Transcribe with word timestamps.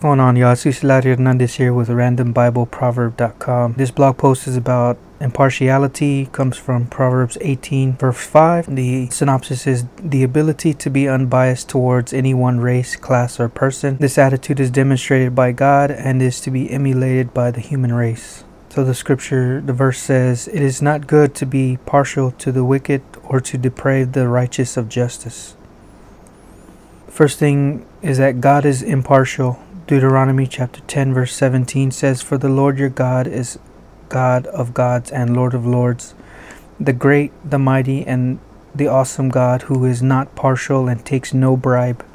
going 0.00 0.18
on, 0.18 0.34
y'all? 0.34 0.54
Cecilio 0.56 1.02
Hernandez 1.02 1.56
here 1.56 1.74
with 1.74 1.90
randombibleproverb.com. 1.90 3.74
This 3.74 3.90
blog 3.90 4.16
post 4.16 4.46
is 4.46 4.56
about 4.56 4.96
impartiality, 5.20 6.24
comes 6.32 6.56
from 6.56 6.86
Proverbs 6.86 7.36
18, 7.42 7.98
verse 7.98 8.26
5. 8.26 8.74
The 8.74 9.10
synopsis 9.10 9.66
is 9.66 9.84
the 9.98 10.22
ability 10.22 10.72
to 10.72 10.88
be 10.88 11.06
unbiased 11.06 11.68
towards 11.68 12.14
any 12.14 12.32
one 12.32 12.60
race, 12.60 12.96
class, 12.96 13.38
or 13.38 13.50
person. 13.50 13.98
This 13.98 14.16
attitude 14.16 14.58
is 14.58 14.70
demonstrated 14.70 15.34
by 15.34 15.52
God 15.52 15.90
and 15.90 16.22
is 16.22 16.40
to 16.40 16.50
be 16.50 16.70
emulated 16.70 17.34
by 17.34 17.50
the 17.50 17.60
human 17.60 17.92
race. 17.92 18.42
So 18.70 18.82
the 18.84 18.94
scripture, 18.94 19.60
the 19.60 19.74
verse 19.74 19.98
says, 19.98 20.48
It 20.48 20.62
is 20.62 20.80
not 20.80 21.08
good 21.08 21.34
to 21.34 21.44
be 21.44 21.78
partial 21.84 22.30
to 22.32 22.50
the 22.50 22.64
wicked 22.64 23.02
or 23.22 23.38
to 23.40 23.58
deprave 23.58 24.12
the 24.12 24.28
righteous 24.28 24.78
of 24.78 24.88
justice. 24.88 25.56
First 27.08 27.38
thing 27.38 27.84
is 28.00 28.16
that 28.16 28.40
God 28.40 28.64
is 28.64 28.82
impartial. 28.82 29.60
Deuteronomy 29.90 30.46
chapter 30.46 30.80
10, 30.82 31.12
verse 31.12 31.34
17 31.34 31.90
says, 31.90 32.22
For 32.22 32.38
the 32.38 32.48
Lord 32.48 32.78
your 32.78 32.88
God 32.88 33.26
is 33.26 33.58
God 34.08 34.46
of 34.46 34.72
gods 34.72 35.10
and 35.10 35.34
Lord 35.34 35.52
of 35.52 35.66
lords, 35.66 36.14
the 36.78 36.92
great, 36.92 37.32
the 37.44 37.58
mighty, 37.58 38.06
and 38.06 38.38
the 38.72 38.86
awesome 38.86 39.30
God 39.30 39.62
who 39.62 39.84
is 39.84 40.00
not 40.00 40.36
partial 40.36 40.86
and 40.86 41.04
takes 41.04 41.34
no 41.34 41.56
bribe. 41.56 42.06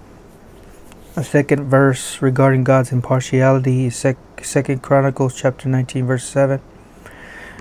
A 1.17 1.23
second 1.25 1.65
verse 1.65 2.21
regarding 2.21 2.63
God's 2.63 2.93
impartiality 2.93 3.87
is 3.87 4.05
Second 4.41 4.81
Chronicles 4.81 5.35
chapter 5.35 5.67
19 5.67 6.05
verse 6.05 6.23
7. 6.23 6.61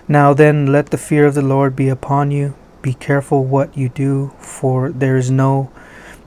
Now 0.06 0.32
then 0.32 0.66
let 0.66 0.90
the 0.90 0.96
fear 0.96 1.26
of 1.26 1.34
the 1.34 1.42
Lord 1.42 1.74
be 1.74 1.88
upon 1.88 2.30
you. 2.30 2.54
Be 2.82 2.94
careful 2.94 3.42
what 3.42 3.76
you 3.76 3.88
do, 3.88 4.32
for 4.38 4.90
there 4.90 5.16
is 5.16 5.32
no 5.32 5.72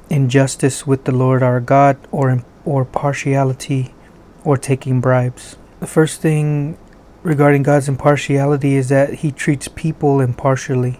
injustice 0.09 0.85
with 0.85 1.05
the 1.05 1.13
Lord 1.13 1.41
our 1.41 1.61
God 1.61 1.97
or 2.11 2.43
or 2.67 2.83
partiality 2.83 3.95
or 4.43 4.57
taking 4.57 4.99
bribes. 4.99 5.55
The 5.79 5.87
first 5.87 6.21
thing 6.21 6.77
regarding 7.23 7.63
God's 7.63 7.87
impartiality 7.87 8.75
is 8.75 8.89
that 8.89 9.15
he 9.15 9.31
treats 9.31 9.69
people 9.69 10.19
impartially. 10.19 10.99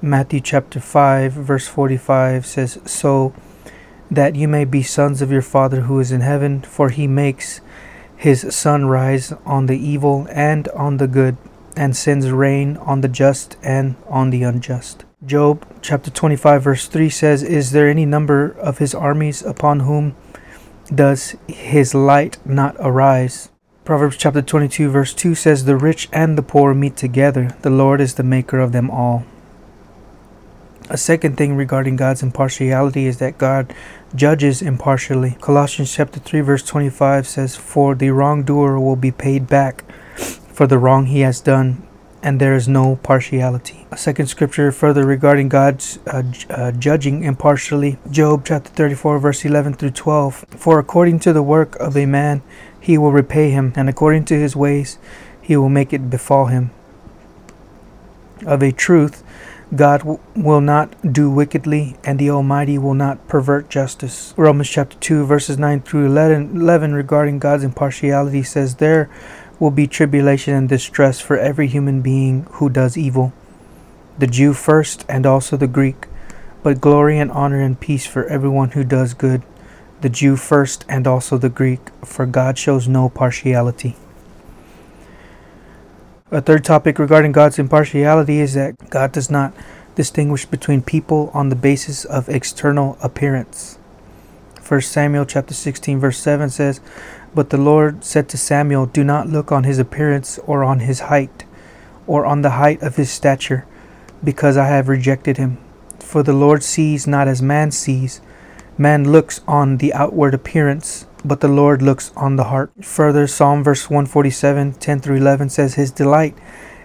Matthew 0.00 0.40
chapter 0.40 0.78
5 0.78 1.32
verse 1.32 1.66
45 1.66 2.46
says 2.46 2.78
so 2.84 3.34
that 4.10 4.36
you 4.36 4.46
may 4.46 4.64
be 4.64 4.82
sons 4.82 5.20
of 5.20 5.32
your 5.32 5.42
father 5.42 5.82
who 5.82 5.98
is 5.98 6.12
in 6.12 6.20
heaven 6.20 6.62
for 6.62 6.90
he 6.90 7.06
makes 7.08 7.60
his 8.16 8.54
sun 8.54 8.86
rise 8.86 9.32
on 9.44 9.66
the 9.66 9.78
evil 9.78 10.28
and 10.30 10.68
on 10.68 10.98
the 10.98 11.08
good 11.08 11.36
and 11.76 11.96
sends 11.96 12.30
rain 12.30 12.76
on 12.76 13.00
the 13.00 13.08
just 13.08 13.56
and 13.62 13.96
on 14.08 14.30
the 14.30 14.44
unjust. 14.44 15.04
Job 15.26 15.66
chapter 15.82 16.10
25 16.10 16.62
verse 16.62 16.86
3 16.86 17.10
says, 17.10 17.42
Is 17.42 17.72
there 17.72 17.88
any 17.88 18.06
number 18.06 18.50
of 18.60 18.78
his 18.78 18.94
armies 18.94 19.42
upon 19.42 19.80
whom 19.80 20.14
does 20.92 21.36
his 21.46 21.94
light 21.94 22.38
not 22.46 22.76
arise? 22.78 23.50
Proverbs 23.84 24.16
chapter 24.16 24.42
22 24.42 24.88
verse 24.90 25.14
2 25.14 25.34
says, 25.34 25.64
The 25.64 25.76
rich 25.76 26.08
and 26.12 26.38
the 26.38 26.42
poor 26.42 26.74
meet 26.74 26.96
together. 26.96 27.56
The 27.62 27.70
Lord 27.70 28.00
is 28.00 28.14
the 28.14 28.22
maker 28.22 28.58
of 28.58 28.72
them 28.72 28.90
all. 28.90 29.24
A 30.90 30.96
second 30.98 31.36
thing 31.36 31.56
regarding 31.56 31.96
God's 31.96 32.22
impartiality 32.22 33.06
is 33.06 33.18
that 33.18 33.38
God 33.38 33.74
judges 34.14 34.60
impartially. 34.60 35.36
Colossians 35.40 35.94
chapter 35.94 36.20
3 36.20 36.40
verse 36.40 36.62
25 36.62 37.26
says, 37.26 37.56
For 37.56 37.94
the 37.94 38.10
wrongdoer 38.10 38.78
will 38.78 38.96
be 38.96 39.10
paid 39.10 39.48
back 39.48 39.84
for 40.54 40.66
the 40.66 40.78
wrong 40.78 41.06
he 41.06 41.20
has 41.20 41.40
done, 41.40 41.86
and 42.24 42.40
there 42.40 42.54
is 42.54 42.66
no 42.66 42.96
partiality. 43.02 43.86
A 43.92 43.98
second 43.98 44.28
scripture 44.28 44.72
further 44.72 45.04
regarding 45.04 45.50
God's 45.50 45.98
uh, 46.06 46.22
uh, 46.48 46.72
judging 46.72 47.22
impartially, 47.22 47.98
Job 48.10 48.46
chapter 48.46 48.70
34, 48.70 49.18
verse 49.18 49.44
11 49.44 49.74
through 49.74 49.90
12. 49.90 50.46
For 50.48 50.78
according 50.78 51.20
to 51.20 51.34
the 51.34 51.42
work 51.42 51.76
of 51.76 51.98
a 51.98 52.06
man, 52.06 52.42
he 52.80 52.96
will 52.96 53.12
repay 53.12 53.50
him, 53.50 53.74
and 53.76 53.90
according 53.90 54.24
to 54.26 54.40
his 54.40 54.56
ways, 54.56 54.98
he 55.42 55.54
will 55.54 55.68
make 55.68 55.92
it 55.92 56.08
befall 56.08 56.46
him. 56.46 56.70
Of 58.46 58.62
a 58.62 58.72
truth, 58.72 59.22
God 59.76 59.98
w- 59.98 60.20
will 60.34 60.62
not 60.62 61.12
do 61.12 61.30
wickedly, 61.30 61.96
and 62.04 62.18
the 62.18 62.30
Almighty 62.30 62.78
will 62.78 62.94
not 62.94 63.28
pervert 63.28 63.68
justice. 63.68 64.32
Romans 64.38 64.70
chapter 64.70 64.96
2, 64.96 65.26
verses 65.26 65.58
9 65.58 65.82
through 65.82 66.06
11, 66.06 66.56
11 66.56 66.94
regarding 66.94 67.38
God's 67.38 67.64
impartiality 67.64 68.42
says, 68.42 68.76
There 68.76 69.10
will 69.58 69.70
be 69.70 69.86
tribulation 69.86 70.54
and 70.54 70.68
distress 70.68 71.20
for 71.20 71.38
every 71.38 71.66
human 71.66 72.02
being 72.02 72.44
who 72.52 72.68
does 72.68 72.96
evil, 72.96 73.32
the 74.18 74.26
Jew 74.26 74.52
first 74.52 75.04
and 75.08 75.26
also 75.26 75.56
the 75.56 75.66
Greek, 75.66 76.06
but 76.62 76.80
glory 76.80 77.18
and 77.18 77.30
honor 77.30 77.60
and 77.60 77.78
peace 77.78 78.06
for 78.06 78.26
everyone 78.26 78.70
who 78.70 78.84
does 78.84 79.14
good, 79.14 79.42
the 80.00 80.08
Jew 80.08 80.36
first 80.36 80.84
and 80.88 81.06
also 81.06 81.38
the 81.38 81.48
Greek, 81.48 81.80
for 82.04 82.26
God 82.26 82.58
shows 82.58 82.88
no 82.88 83.08
partiality. 83.08 83.96
A 86.30 86.40
third 86.40 86.64
topic 86.64 86.98
regarding 86.98 87.32
God's 87.32 87.58
impartiality 87.58 88.40
is 88.40 88.54
that 88.54 88.90
God 88.90 89.12
does 89.12 89.30
not 89.30 89.54
distinguish 89.94 90.46
between 90.46 90.82
people 90.82 91.30
on 91.32 91.48
the 91.48 91.56
basis 91.56 92.04
of 92.04 92.28
external 92.28 92.98
appearance. 93.02 93.78
1 94.66 94.80
Samuel 94.80 95.26
chapter 95.26 95.54
16 95.54 96.00
verse 96.00 96.18
7 96.18 96.50
says, 96.50 96.80
but 97.34 97.50
the 97.50 97.58
Lord 97.58 98.04
said 98.04 98.28
to 98.28 98.38
Samuel, 98.38 98.86
Do 98.86 99.02
not 99.02 99.28
look 99.28 99.50
on 99.50 99.64
his 99.64 99.78
appearance 99.78 100.38
or 100.46 100.62
on 100.62 100.80
his 100.80 101.00
height, 101.00 101.44
or 102.06 102.24
on 102.24 102.42
the 102.42 102.50
height 102.50 102.82
of 102.82 102.96
his 102.96 103.10
stature, 103.10 103.66
because 104.22 104.56
I 104.56 104.66
have 104.66 104.88
rejected 104.88 105.36
him. 105.36 105.58
For 105.98 106.22
the 106.22 106.32
Lord 106.32 106.62
sees 106.62 107.06
not 107.06 107.26
as 107.26 107.42
man 107.42 107.70
sees. 107.72 108.20
Man 108.78 109.10
looks 109.10 109.40
on 109.48 109.78
the 109.78 109.92
outward 109.94 110.34
appearance, 110.34 111.06
but 111.24 111.40
the 111.40 111.48
Lord 111.48 111.82
looks 111.82 112.12
on 112.16 112.36
the 112.36 112.44
heart. 112.44 112.72
Further, 112.82 113.26
Psalm 113.26 113.64
verse 113.64 113.90
147, 113.90 114.74
10 114.74 115.00
through 115.00 115.16
11 115.16 115.48
says, 115.48 115.74
His 115.74 115.90
delight 115.90 116.36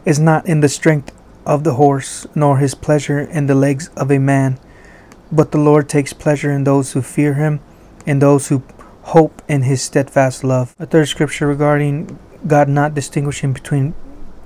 is 0.06 0.20
not 0.20 0.48
in 0.48 0.62
the 0.62 0.70
strength 0.70 1.12
of 1.46 1.64
the 1.64 1.76
horse, 1.76 2.26
nor 2.36 2.58
his 2.58 2.76
pleasure 2.76 3.20
in 3.20 3.48
the 3.48 3.56
legs 3.56 3.90
of 3.96 4.12
a 4.12 4.20
man. 4.20 4.60
But 5.32 5.52
the 5.52 5.58
Lord 5.58 5.90
takes 5.90 6.14
pleasure 6.14 6.52
in 6.52 6.64
those 6.64 6.94
who 6.94 7.02
fear 7.02 7.36
him, 7.36 7.60
in 8.06 8.20
those 8.20 8.48
who 8.48 8.64
hope 9.10 9.42
in 9.48 9.64
his 9.64 9.82
steadfast 9.82 10.44
love. 10.44 10.76
A 10.80 10.86
third 10.86 11.08
scripture 11.08 11.48
regarding 11.48 12.20
God 12.46 12.70
not 12.70 12.94
distinguishing 12.94 13.54
between 13.54 13.94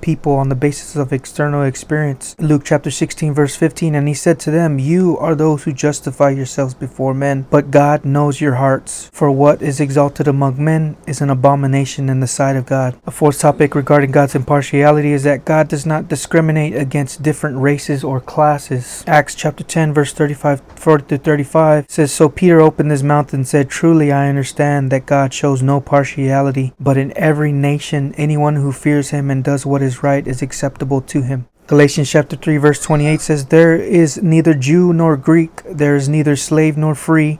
people 0.04 0.34
on 0.34 0.50
the 0.50 0.54
basis 0.54 0.96
of 0.96 1.14
external 1.14 1.62
experience. 1.62 2.36
Luke 2.38 2.62
chapter 2.62 2.90
16, 2.90 3.32
verse 3.32 3.56
15, 3.56 3.94
and 3.94 4.06
he 4.06 4.12
said 4.12 4.38
to 4.40 4.50
them, 4.50 4.78
You 4.78 5.16
are 5.16 5.34
those 5.34 5.64
who 5.64 5.72
justify 5.72 6.28
yourselves 6.28 6.74
before 6.74 7.14
men, 7.14 7.46
but 7.48 7.70
God 7.70 8.04
knows 8.04 8.38
your 8.38 8.56
hearts. 8.56 9.08
For 9.14 9.30
what 9.30 9.62
is 9.62 9.80
exalted 9.80 10.28
among 10.28 10.62
men 10.62 10.98
is 11.06 11.22
an 11.22 11.30
abomination 11.30 12.10
in 12.10 12.20
the 12.20 12.26
sight 12.26 12.54
of 12.54 12.66
God. 12.66 12.98
A 13.06 13.10
fourth 13.10 13.40
topic 13.40 13.74
regarding 13.74 14.10
God's 14.10 14.34
impartiality 14.34 15.12
is 15.12 15.22
that 15.22 15.46
God 15.46 15.68
does 15.68 15.86
not 15.86 16.08
discriminate 16.08 16.76
against 16.76 17.22
different 17.22 17.56
races 17.56 18.04
or 18.04 18.20
classes. 18.20 19.04
Acts 19.06 19.34
chapter 19.34 19.64
10, 19.64 19.94
verse 19.94 20.12
35 20.12 20.60
40 20.76 21.06
to 21.06 21.16
35 21.16 21.86
says, 21.88 22.12
So 22.12 22.28
Peter 22.28 22.60
opened 22.60 22.90
his 22.90 23.02
mouth 23.02 23.32
and 23.32 23.48
said, 23.48 23.70
Truly 23.70 24.12
I 24.12 24.28
understand 24.28 24.92
that 24.92 25.06
God 25.06 25.32
shows 25.32 25.62
no 25.62 25.80
partiality, 25.80 26.74
but 26.78 26.98
in 26.98 27.16
every 27.16 27.52
nation 27.52 28.14
anyone 28.18 28.56
who 28.56 28.70
fears 28.70 29.08
him 29.08 29.30
and 29.30 29.42
does 29.42 29.64
what 29.64 29.80
is 29.80 29.93
is 29.94 30.02
right 30.02 30.26
is 30.26 30.42
acceptable 30.42 31.00
to 31.00 31.22
him. 31.22 31.46
Galatians 31.66 32.10
chapter 32.10 32.36
3 32.36 32.58
verse 32.58 32.80
28 32.82 33.20
says 33.20 33.46
there 33.46 33.76
is 33.76 34.22
neither 34.22 34.54
Jew 34.54 34.92
nor 34.92 35.16
Greek 35.16 35.62
there 35.64 35.96
is 35.96 36.08
neither 36.08 36.36
slave 36.36 36.76
nor 36.76 36.94
free 36.94 37.38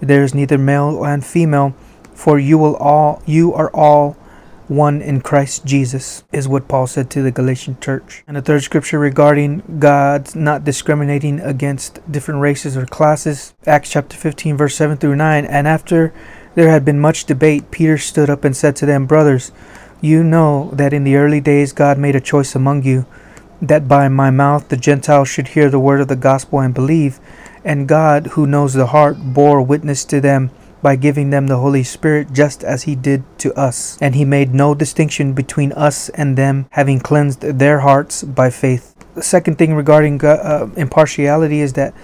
there 0.00 0.22
is 0.22 0.34
neither 0.34 0.58
male 0.58 1.04
and 1.04 1.24
female 1.24 1.74
for 2.14 2.38
you 2.38 2.56
will 2.56 2.76
all 2.76 3.22
you 3.26 3.52
are 3.52 3.70
all 3.74 4.16
one 4.68 5.00
in 5.00 5.20
Christ 5.20 5.64
Jesus 5.64 6.24
is 6.32 6.48
what 6.48 6.66
Paul 6.66 6.88
said 6.88 7.08
to 7.10 7.22
the 7.22 7.30
Galatian 7.30 7.78
church. 7.80 8.24
And 8.26 8.36
the 8.36 8.42
third 8.42 8.64
scripture 8.64 8.98
regarding 8.98 9.62
God 9.78 10.34
not 10.34 10.64
discriminating 10.64 11.38
against 11.38 12.00
different 12.10 12.40
races 12.40 12.76
or 12.76 12.84
classes, 12.84 13.54
Acts 13.64 13.90
chapter 13.90 14.16
15 14.16 14.56
verse 14.56 14.74
7 14.74 14.96
through 14.96 15.14
9, 15.14 15.44
and 15.44 15.68
after 15.68 16.12
there 16.56 16.70
had 16.70 16.84
been 16.84 16.98
much 16.98 17.26
debate, 17.26 17.70
Peter 17.70 17.96
stood 17.98 18.28
up 18.28 18.42
and 18.42 18.56
said 18.56 18.74
to 18.76 18.86
them, 18.86 19.06
Brothers, 19.06 19.52
you 20.00 20.22
know 20.22 20.70
that 20.72 20.92
in 20.92 21.04
the 21.04 21.16
early 21.16 21.40
days 21.40 21.72
God 21.72 21.98
made 21.98 22.16
a 22.16 22.20
choice 22.20 22.54
among 22.54 22.84
you, 22.84 23.06
that 23.62 23.88
by 23.88 24.08
my 24.08 24.30
mouth 24.30 24.68
the 24.68 24.76
Gentiles 24.76 25.28
should 25.28 25.48
hear 25.48 25.70
the 25.70 25.80
word 25.80 26.00
of 26.00 26.08
the 26.08 26.16
gospel 26.16 26.60
and 26.60 26.74
believe, 26.74 27.18
and 27.64 27.88
God, 27.88 28.28
who 28.28 28.46
knows 28.46 28.74
the 28.74 28.86
heart, 28.86 29.16
bore 29.18 29.60
witness 29.60 30.04
to 30.06 30.20
them 30.20 30.50
by 30.82 30.94
giving 30.94 31.30
them 31.30 31.48
the 31.48 31.58
Holy 31.58 31.82
Spirit 31.82 32.32
just 32.32 32.62
as 32.62 32.84
He 32.84 32.94
did 32.94 33.24
to 33.38 33.52
us. 33.54 33.98
And 34.00 34.14
He 34.14 34.24
made 34.24 34.54
no 34.54 34.74
distinction 34.74 35.32
between 35.32 35.72
us 35.72 36.08
and 36.10 36.38
them, 36.38 36.66
having 36.70 37.00
cleansed 37.00 37.40
their 37.40 37.80
hearts 37.80 38.22
by 38.22 38.50
faith. 38.50 38.94
The 39.14 39.22
second 39.22 39.56
thing 39.56 39.74
regarding 39.74 40.22
uh, 40.24 40.70
impartiality 40.76 41.60
is 41.60 41.72
that 41.72 41.94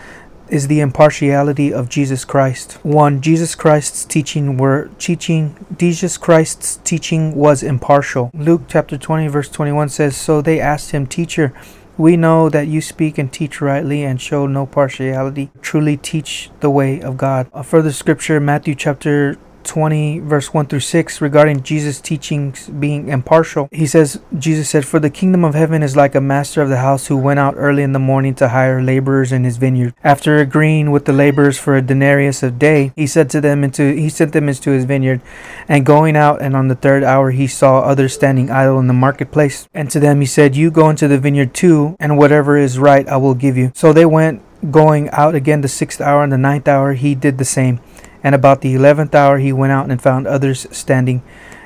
is 0.52 0.68
the 0.68 0.80
impartiality 0.80 1.72
of 1.72 1.88
Jesus 1.88 2.26
Christ. 2.26 2.74
1. 2.82 3.22
Jesus 3.22 3.54
Christ's 3.54 4.04
teaching 4.04 4.58
were 4.58 4.90
teaching 4.98 5.56
Jesus 5.78 6.18
Christ's 6.18 6.78
teaching 6.84 7.34
was 7.34 7.62
impartial. 7.62 8.30
Luke 8.34 8.64
chapter 8.68 8.98
20 8.98 9.28
verse 9.28 9.48
21 9.48 9.88
says, 9.88 10.14
"So 10.14 10.42
they 10.42 10.60
asked 10.60 10.90
him, 10.90 11.06
"Teacher, 11.06 11.54
we 11.96 12.18
know 12.18 12.50
that 12.50 12.68
you 12.68 12.82
speak 12.82 13.16
and 13.16 13.32
teach 13.32 13.62
rightly 13.62 14.02
and 14.02 14.20
show 14.20 14.46
no 14.46 14.66
partiality. 14.66 15.50
Truly 15.62 15.96
teach 15.96 16.50
the 16.60 16.70
way 16.70 17.00
of 17.00 17.16
God." 17.16 17.46
A 17.54 17.64
further 17.64 17.90
scripture, 17.92 18.38
Matthew 18.38 18.74
chapter 18.74 19.38
20, 19.64 20.20
verse 20.20 20.52
1 20.52 20.66
through 20.66 20.80
6, 20.80 21.20
regarding 21.20 21.62
Jesus' 21.62 22.00
teachings 22.00 22.68
being 22.68 23.08
impartial. 23.08 23.68
He 23.72 23.86
says, 23.86 24.20
Jesus 24.38 24.68
said, 24.68 24.86
For 24.86 25.00
the 25.00 25.10
kingdom 25.10 25.44
of 25.44 25.54
heaven 25.54 25.82
is 25.82 25.96
like 25.96 26.14
a 26.14 26.20
master 26.20 26.62
of 26.62 26.68
the 26.68 26.78
house 26.78 27.06
who 27.06 27.16
went 27.16 27.40
out 27.40 27.54
early 27.56 27.82
in 27.82 27.92
the 27.92 27.98
morning 27.98 28.34
to 28.36 28.48
hire 28.48 28.82
laborers 28.82 29.32
in 29.32 29.44
his 29.44 29.56
vineyard. 29.56 29.94
After 30.04 30.38
agreeing 30.38 30.90
with 30.90 31.04
the 31.04 31.12
laborers 31.12 31.58
for 31.58 31.76
a 31.76 31.82
denarius 31.82 32.42
a 32.42 32.50
day, 32.50 32.92
he 32.96 33.06
said 33.06 33.30
to 33.30 33.40
them 33.40 33.64
into 33.64 33.94
he 33.94 34.08
sent 34.08 34.32
them 34.32 34.48
into 34.48 34.70
his 34.70 34.84
vineyard, 34.84 35.20
and 35.68 35.86
going 35.86 36.16
out 36.16 36.42
and 36.42 36.56
on 36.56 36.68
the 36.68 36.74
third 36.74 37.04
hour 37.04 37.30
he 37.30 37.46
saw 37.46 37.80
others 37.80 38.14
standing 38.14 38.50
idle 38.50 38.78
in 38.78 38.86
the 38.86 38.92
marketplace. 38.92 39.68
And 39.74 39.90
to 39.90 40.00
them 40.00 40.20
he 40.20 40.26
said, 40.26 40.56
You 40.56 40.70
go 40.70 40.90
into 40.90 41.08
the 41.08 41.18
vineyard 41.18 41.54
too, 41.54 41.96
and 41.98 42.18
whatever 42.18 42.56
is 42.56 42.78
right 42.78 43.08
I 43.08 43.16
will 43.16 43.34
give 43.34 43.56
you. 43.56 43.72
So 43.74 43.92
they 43.92 44.06
went 44.06 44.42
going 44.70 45.10
out 45.10 45.34
again 45.34 45.60
the 45.60 45.68
sixth 45.68 46.00
hour 46.00 46.22
and 46.22 46.32
the 46.32 46.38
ninth 46.38 46.68
hour 46.68 46.92
he 46.94 47.14
did 47.14 47.38
the 47.38 47.44
same. 47.44 47.80
And 48.22 48.34
about 48.34 48.60
the 48.60 48.74
eleventh 48.74 49.14
hour 49.14 49.38
he 49.38 49.52
went 49.52 49.72
out 49.72 49.90
and 49.90 50.00
found 50.00 50.26
others 50.26 50.66
standing. 50.70 51.22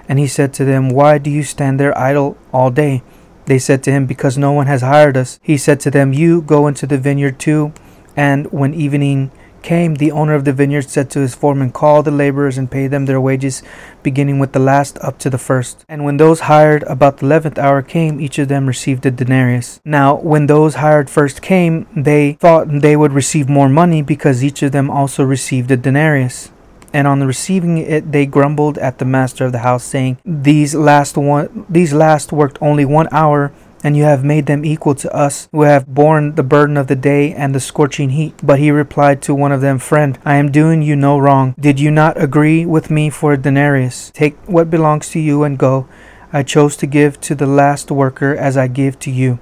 And 0.08 0.18
he 0.18 0.26
said 0.26 0.52
to 0.54 0.64
them, 0.64 0.88
Why 0.88 1.18
do 1.18 1.30
you 1.30 1.42
stand 1.42 1.80
there 1.80 1.96
idle 1.98 2.36
all 2.52 2.70
day? 2.70 3.02
They 3.46 3.58
said 3.58 3.82
to 3.84 3.92
him, 3.92 4.06
Because 4.06 4.38
no 4.38 4.52
one 4.52 4.66
has 4.66 4.82
hired 4.82 5.16
us. 5.16 5.38
He 5.42 5.56
said 5.56 5.80
to 5.80 5.90
them, 5.90 6.12
You 6.12 6.42
go 6.42 6.66
into 6.66 6.86
the 6.86 6.98
vineyard 6.98 7.38
too. 7.38 7.72
And 8.16 8.50
when 8.52 8.74
evening 8.74 9.30
came, 9.66 9.96
the 9.96 10.12
owner 10.12 10.34
of 10.34 10.44
the 10.44 10.52
vineyard 10.52 10.88
said 10.88 11.10
to 11.10 11.20
his 11.20 11.34
foreman, 11.34 11.72
Call 11.72 12.02
the 12.02 12.12
laborers 12.22 12.56
and 12.56 12.70
pay 12.70 12.86
them 12.86 13.04
their 13.06 13.20
wages, 13.20 13.64
beginning 14.02 14.38
with 14.38 14.52
the 14.52 14.66
last 14.70 14.96
up 15.02 15.18
to 15.18 15.28
the 15.28 15.44
first. 15.48 15.84
And 15.88 16.04
when 16.04 16.16
those 16.16 16.46
hired 16.46 16.84
about 16.84 17.18
the 17.18 17.26
eleventh 17.26 17.58
hour 17.58 17.82
came, 17.82 18.20
each 18.20 18.38
of 18.38 18.46
them 18.46 18.68
received 18.68 19.04
a 19.04 19.10
denarius. 19.10 19.80
Now, 19.84 20.14
when 20.14 20.46
those 20.46 20.76
hired 20.76 21.10
first 21.10 21.42
came, 21.42 21.86
they 21.96 22.34
thought 22.34 22.80
they 22.86 22.96
would 22.96 23.12
receive 23.12 23.48
more 23.48 23.68
money 23.68 24.02
because 24.02 24.44
each 24.44 24.62
of 24.62 24.70
them 24.70 24.88
also 24.88 25.24
received 25.24 25.70
a 25.72 25.76
denarius. 25.76 26.50
And 26.92 27.06
on 27.06 27.24
receiving 27.24 27.76
it, 27.76 28.12
they 28.12 28.24
grumbled 28.24 28.78
at 28.78 28.98
the 28.98 29.04
master 29.04 29.44
of 29.44 29.52
the 29.52 29.66
house, 29.68 29.84
saying, 29.84 30.16
"These 30.24 30.74
last 30.74 31.18
one, 31.18 31.66
these 31.68 31.92
last 31.92 32.32
worked 32.32 32.58
only 32.62 32.86
one 32.86 33.08
hour." 33.10 33.50
And 33.84 33.96
you 33.96 34.04
have 34.04 34.24
made 34.24 34.46
them 34.46 34.64
equal 34.64 34.94
to 34.96 35.14
us, 35.14 35.48
who 35.52 35.62
have 35.62 35.86
borne 35.86 36.34
the 36.34 36.42
burden 36.42 36.76
of 36.76 36.86
the 36.86 36.96
day 36.96 37.32
and 37.32 37.54
the 37.54 37.60
scorching 37.60 38.10
heat. 38.10 38.34
But 38.42 38.58
he 38.58 38.70
replied 38.70 39.22
to 39.22 39.34
one 39.34 39.52
of 39.52 39.60
them, 39.60 39.78
Friend, 39.78 40.18
I 40.24 40.36
am 40.36 40.50
doing 40.50 40.82
you 40.82 40.96
no 40.96 41.18
wrong. 41.18 41.54
Did 41.58 41.78
you 41.78 41.90
not 41.90 42.20
agree 42.20 42.66
with 42.66 42.90
me 42.90 43.10
for 43.10 43.32
a 43.32 43.38
denarius? 43.38 44.10
Take 44.12 44.36
what 44.46 44.70
belongs 44.70 45.10
to 45.10 45.20
you 45.20 45.44
and 45.44 45.58
go. 45.58 45.88
I 46.32 46.42
chose 46.42 46.76
to 46.78 46.86
give 46.86 47.20
to 47.22 47.34
the 47.34 47.46
last 47.46 47.90
worker 47.90 48.34
as 48.34 48.56
I 48.56 48.66
give 48.66 48.98
to 49.00 49.10
you. 49.10 49.38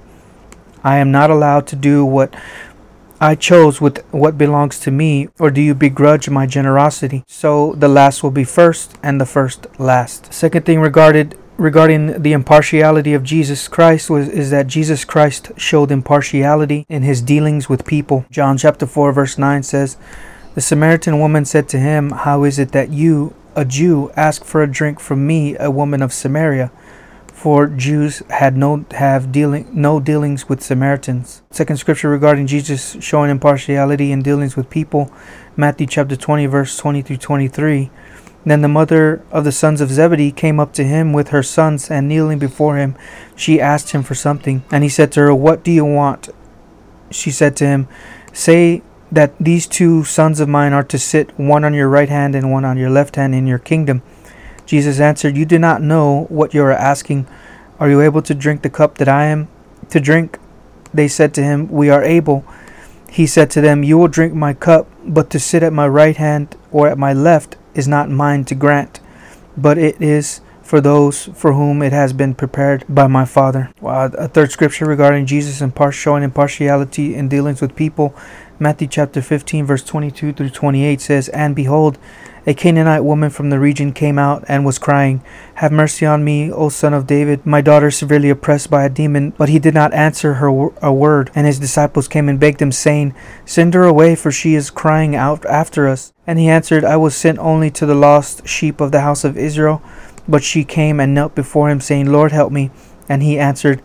I 0.83 0.97
am 0.97 1.11
not 1.11 1.31
allowed 1.31 1.65
to 1.67 1.75
do 1.75 2.05
what 2.05 2.35
I 3.19 3.33
chose 3.33 3.79
with 3.79 4.05
what 4.11 4.37
belongs 4.37 4.77
to 4.81 4.91
me, 4.91 5.29
or 5.39 5.49
do 5.49 5.61
you 5.61 5.73
begrudge 5.73 6.29
my 6.29 6.45
generosity? 6.45 7.23
So 7.27 7.73
the 7.73 7.87
last 7.87 8.21
will 8.21 8.31
be 8.31 8.43
first, 8.43 8.97
and 9.01 9.19
the 9.19 9.25
first 9.25 9.67
last. 9.79 10.33
Second 10.33 10.65
thing 10.65 10.81
regarded 10.81 11.37
regarding 11.57 12.21
the 12.21 12.33
impartiality 12.33 13.13
of 13.13 13.23
Jesus 13.23 13.67
Christ 13.67 14.09
was 14.09 14.27
is 14.27 14.49
that 14.51 14.67
Jesus 14.67 15.05
Christ 15.05 15.51
showed 15.57 15.91
impartiality 15.91 16.85
in 16.89 17.03
his 17.03 17.21
dealings 17.21 17.69
with 17.69 17.85
people. 17.85 18.25
John 18.29 18.57
chapter 18.57 18.85
4 18.85 19.11
verse 19.11 19.37
9 19.37 19.63
says, 19.63 19.97
"The 20.53 20.61
Samaritan 20.61 21.19
woman 21.19 21.45
said 21.45 21.67
to 21.69 21.79
him, 21.79 22.11
"How 22.11 22.43
is 22.43 22.59
it 22.59 22.71
that 22.73 22.89
you, 22.89 23.33
a 23.55 23.63
Jew, 23.63 24.11
ask 24.15 24.43
for 24.43 24.61
a 24.61 24.71
drink 24.71 24.99
from 24.99 25.25
me, 25.25 25.55
a 25.59 25.71
woman 25.71 26.01
of 26.01 26.13
Samaria?" 26.13 26.71
For 27.33 27.67
Jews 27.67 28.23
had 28.29 28.57
no 28.57 28.85
have 28.91 29.31
dealing 29.31 29.67
no 29.73 29.99
dealings 29.99 30.49
with 30.49 30.63
Samaritans. 30.63 31.41
Second 31.51 31.77
scripture 31.77 32.09
regarding 32.09 32.47
Jesus 32.47 32.97
showing 32.99 33.29
impartiality 33.29 34.11
in 34.11 34.21
dealings 34.21 34.55
with 34.55 34.69
people, 34.69 35.11
Matthew 35.55 35.85
chapter 35.87 36.15
20 36.15 36.47
verse 36.47 36.75
20 36.75 37.01
through 37.01 37.17
23. 37.17 37.91
Then 38.45 38.61
the 38.61 38.67
mother 38.67 39.23
of 39.31 39.43
the 39.43 39.51
sons 39.51 39.81
of 39.81 39.89
Zebedee 39.89 40.31
came 40.31 40.59
up 40.59 40.71
to 40.73 40.83
him 40.83 41.13
with 41.13 41.29
her 41.29 41.41
sons, 41.41 41.89
and 41.89 42.07
kneeling 42.07 42.37
before 42.37 42.77
him, 42.77 42.95
she 43.35 43.59
asked 43.59 43.89
him 43.89 44.03
for 44.03 44.13
something. 44.13 44.63
And 44.71 44.83
he 44.83 44.89
said 44.89 45.11
to 45.13 45.21
her, 45.21 45.33
What 45.33 45.63
do 45.63 45.71
you 45.71 45.83
want? 45.83 46.29
She 47.09 47.31
said 47.31 47.55
to 47.57 47.65
him, 47.65 47.87
Say 48.33 48.83
that 49.11 49.33
these 49.39 49.65
two 49.65 50.03
sons 50.03 50.39
of 50.39 50.47
mine 50.47 50.73
are 50.73 50.83
to 50.83 50.99
sit, 50.99 51.37
one 51.39 51.63
on 51.63 51.73
your 51.73 51.89
right 51.89 52.09
hand 52.09 52.35
and 52.35 52.51
one 52.51 52.65
on 52.65 52.77
your 52.77 52.91
left 52.91 53.15
hand, 53.15 53.33
in 53.33 53.47
your 53.47 53.59
kingdom. 53.59 54.03
Jesus 54.67 54.99
answered, 54.99 55.35
You 55.35 55.45
do 55.45 55.57
not 55.57 55.81
know 55.81 56.25
what 56.29 56.53
you 56.53 56.61
are 56.61 56.71
asking. 56.71 57.27
Are 57.79 57.89
you 57.89 58.01
able 58.01 58.21
to 58.21 58.35
drink 58.35 58.61
the 58.61 58.69
cup 58.69 58.99
that 58.99 59.09
I 59.09 59.25
am 59.25 59.47
to 59.89 59.99
drink? 59.99 60.37
They 60.93 61.07
said 61.07 61.33
to 61.33 61.43
him, 61.43 61.67
We 61.67 61.89
are 61.89 62.03
able. 62.03 62.45
He 63.09 63.25
said 63.25 63.49
to 63.51 63.61
them, 63.61 63.83
You 63.83 63.97
will 63.97 64.07
drink 64.07 64.33
my 64.35 64.53
cup, 64.53 64.87
but 65.03 65.31
to 65.31 65.39
sit 65.39 65.63
at 65.63 65.73
my 65.73 65.87
right 65.87 66.17
hand 66.17 66.55
or 66.71 66.87
at 66.87 66.97
my 66.97 67.11
left 67.11 67.57
is 67.75 67.87
not 67.87 68.09
mine 68.09 68.45
to 68.45 68.55
grant, 68.55 68.99
but 69.55 69.77
it 69.77 70.01
is 70.01 70.41
for 70.65 70.81
those 70.81 71.25
for 71.35 71.53
whom 71.53 71.83
it 71.83 71.93
has 71.93 72.11
been 72.11 72.33
prepared 72.33 72.83
by 72.89 73.05
my 73.05 73.23
Father. 73.23 73.71
A 73.83 74.27
third 74.27 74.51
scripture 74.51 74.85
regarding 74.85 75.27
Jesus 75.27 75.61
and 75.61 75.73
showing 75.93 76.23
impartiality 76.23 77.13
in 77.13 77.29
dealings 77.29 77.61
with 77.61 77.75
people. 77.75 78.15
Matthew 78.57 78.87
chapter 78.87 79.21
15, 79.21 79.65
verse 79.65 79.83
22 79.83 80.33
through 80.33 80.49
28 80.49 80.99
says, 81.01 81.29
And 81.29 81.55
behold, 81.55 81.99
a 82.47 82.53
Canaanite 82.53 83.03
woman 83.03 83.31
from 83.31 83.49
the 83.49 83.59
region 83.59 83.91
came 83.91 84.19
out 84.19 84.45
and 84.47 84.63
was 84.63 84.77
crying, 84.77 85.23
Have 85.55 85.71
mercy 85.71 86.05
on 86.05 86.23
me, 86.23 86.51
O 86.51 86.69
son 86.69 86.93
of 86.93 87.07
David. 87.07 87.43
My 87.45 87.61
daughter 87.61 87.89
severely 87.89 88.29
oppressed 88.29 88.69
by 88.69 88.83
a 88.83 88.89
demon. 88.89 89.31
But 89.31 89.49
he 89.49 89.57
did 89.57 89.73
not 89.73 89.93
answer 89.93 90.35
her 90.35 90.47
a 90.81 90.93
word. 90.93 91.31
And 91.33 91.47
his 91.47 91.57
disciples 91.57 92.07
came 92.07 92.29
and 92.29 92.39
begged 92.39 92.61
him, 92.61 92.71
saying, 92.71 93.15
Send 93.45 93.73
her 93.73 93.83
away, 93.83 94.15
for 94.15 94.31
she 94.31 94.53
is 94.53 94.69
crying 94.69 95.15
out 95.15 95.43
after 95.45 95.87
us. 95.87 96.13
And 96.27 96.37
he 96.37 96.47
answered, 96.47 96.83
I 96.83 96.97
was 96.97 97.15
sent 97.15 97.39
only 97.39 97.71
to 97.71 97.85
the 97.85 97.95
lost 97.95 98.47
sheep 98.47 98.79
of 98.79 98.91
the 98.91 99.01
house 99.01 99.23
of 99.23 99.37
Israel. 99.37 99.81
But 100.27 100.43
she 100.43 100.63
came 100.63 100.99
and 100.99 101.15
knelt 101.15 101.33
before 101.33 101.69
him, 101.69 101.81
saying, 101.81 102.11
Lord, 102.11 102.31
help 102.31 102.51
me. 102.51 102.69
And 103.09 103.23
he 103.23 103.39
answered, 103.39 103.81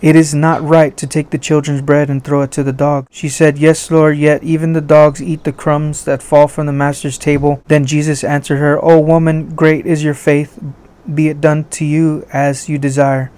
it 0.00 0.16
is 0.16 0.34
not 0.34 0.62
right 0.62 0.96
to 0.96 1.06
take 1.06 1.30
the 1.30 1.38
children's 1.38 1.82
bread 1.82 2.08
and 2.08 2.24
throw 2.24 2.42
it 2.42 2.52
to 2.52 2.62
the 2.62 2.72
dog. 2.72 3.06
She 3.10 3.28
said, 3.28 3.58
Yes, 3.58 3.90
Lord, 3.90 4.16
yet 4.16 4.42
even 4.42 4.72
the 4.72 4.80
dogs 4.80 5.22
eat 5.22 5.44
the 5.44 5.52
crumbs 5.52 6.04
that 6.04 6.22
fall 6.22 6.48
from 6.48 6.66
the 6.66 6.72
master's 6.72 7.18
table. 7.18 7.62
Then 7.66 7.84
Jesus 7.84 8.24
answered 8.24 8.56
her, 8.56 8.82
O 8.82 8.98
woman, 8.98 9.54
great 9.54 9.86
is 9.86 10.02
your 10.02 10.14
faith. 10.14 10.58
Be 11.12 11.28
it 11.28 11.40
done 11.40 11.64
to 11.70 11.84
you 11.84 12.26
as 12.32 12.68
you 12.68 12.78
desire 12.78 13.30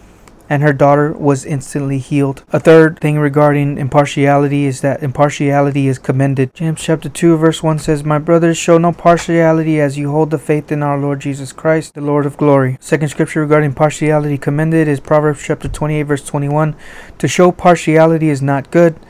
and 0.53 0.63
her 0.63 0.75
daughter 0.75 1.15
was 1.15 1.47
instantly 1.47 1.97
healed. 1.97 2.45
A 2.53 2.61
third 2.61 3.01
thing 3.01 3.19
regarding 3.19 3.79
impartiality 3.79 4.67
is 4.67 4.83
that 4.83 5.03
impartiality 5.03 5.89
is 5.89 5.99
commended. 5.99 6.53
James 6.53 6.79
chapter 6.79 7.09
2 7.09 7.39
verse 7.39 7.63
1 7.63 7.79
says, 7.79 8.05
My 8.05 8.19
brothers, 8.19 8.59
show 8.59 8.77
no 8.77 8.93
partiality 8.93 9.81
as 9.81 9.97
you 9.97 10.11
hold 10.11 10.31
the 10.31 10.37
faith 10.37 10.71
in 10.71 10.83
our 10.83 10.99
Lord 10.99 11.21
Jesus 11.21 11.53
Christ, 11.53 11.95
the 11.95 12.03
Lord 12.03 12.27
of 12.27 12.37
glory. 12.37 12.77
Second 12.81 13.09
scripture 13.09 13.41
regarding 13.41 13.73
partiality 13.73 14.37
commended 14.37 14.89
is 14.89 15.01
Proverbs 15.01 15.43
chapter 15.43 15.69
28 15.69 16.03
verse 16.03 16.27
21. 16.27 16.77
To 17.17 17.27
show 17.27 17.51
partiality 17.51 18.29
is 18.29 18.43
not 18.43 18.71
good 18.71 19.01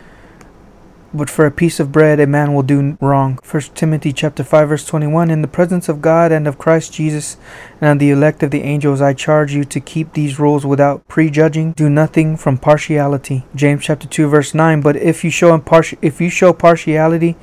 but 1.15 1.31
for 1.31 1.47
a 1.47 1.51
piece 1.51 1.79
of 1.79 1.93
bread 1.93 2.21
a 2.21 2.27
man 2.27 2.55
will 2.55 2.63
do 2.63 2.97
wrong. 3.01 3.39
1 3.49 3.63
Timothy 3.75 4.13
chapter 4.13 4.45
5 4.45 4.69
verse 4.69 4.85
21 4.87 5.31
In 5.31 5.43
the 5.43 5.49
presence 5.49 5.89
of 5.89 6.03
God 6.03 6.33
and 6.33 6.47
of 6.47 6.59
Christ 6.59 6.93
Jesus 6.93 7.37
and 7.81 7.93
of 7.93 7.99
the 7.99 8.11
elect 8.11 8.43
of 8.43 8.51
the 8.51 8.63
angels 8.63 9.01
I 9.01 9.13
charge 9.13 9.53
you 9.53 9.65
to 9.65 9.81
keep 9.81 10.13
these 10.13 10.39
rules 10.39 10.65
without 10.65 11.07
prejudging 11.09 11.73
do 11.73 11.89
nothing 11.89 12.37
from 12.37 12.59
partiality. 12.59 13.45
James 13.55 13.85
chapter 13.85 14.09
2 14.09 14.29
verse 14.29 14.55
9 14.55 14.81
But 14.81 14.97
if 14.97 15.25
you 15.25 15.31
show 15.31 15.57
imparti- 15.57 15.99
if 16.03 16.21
you 16.21 16.31
show 16.31 16.53
partiality 16.53 17.37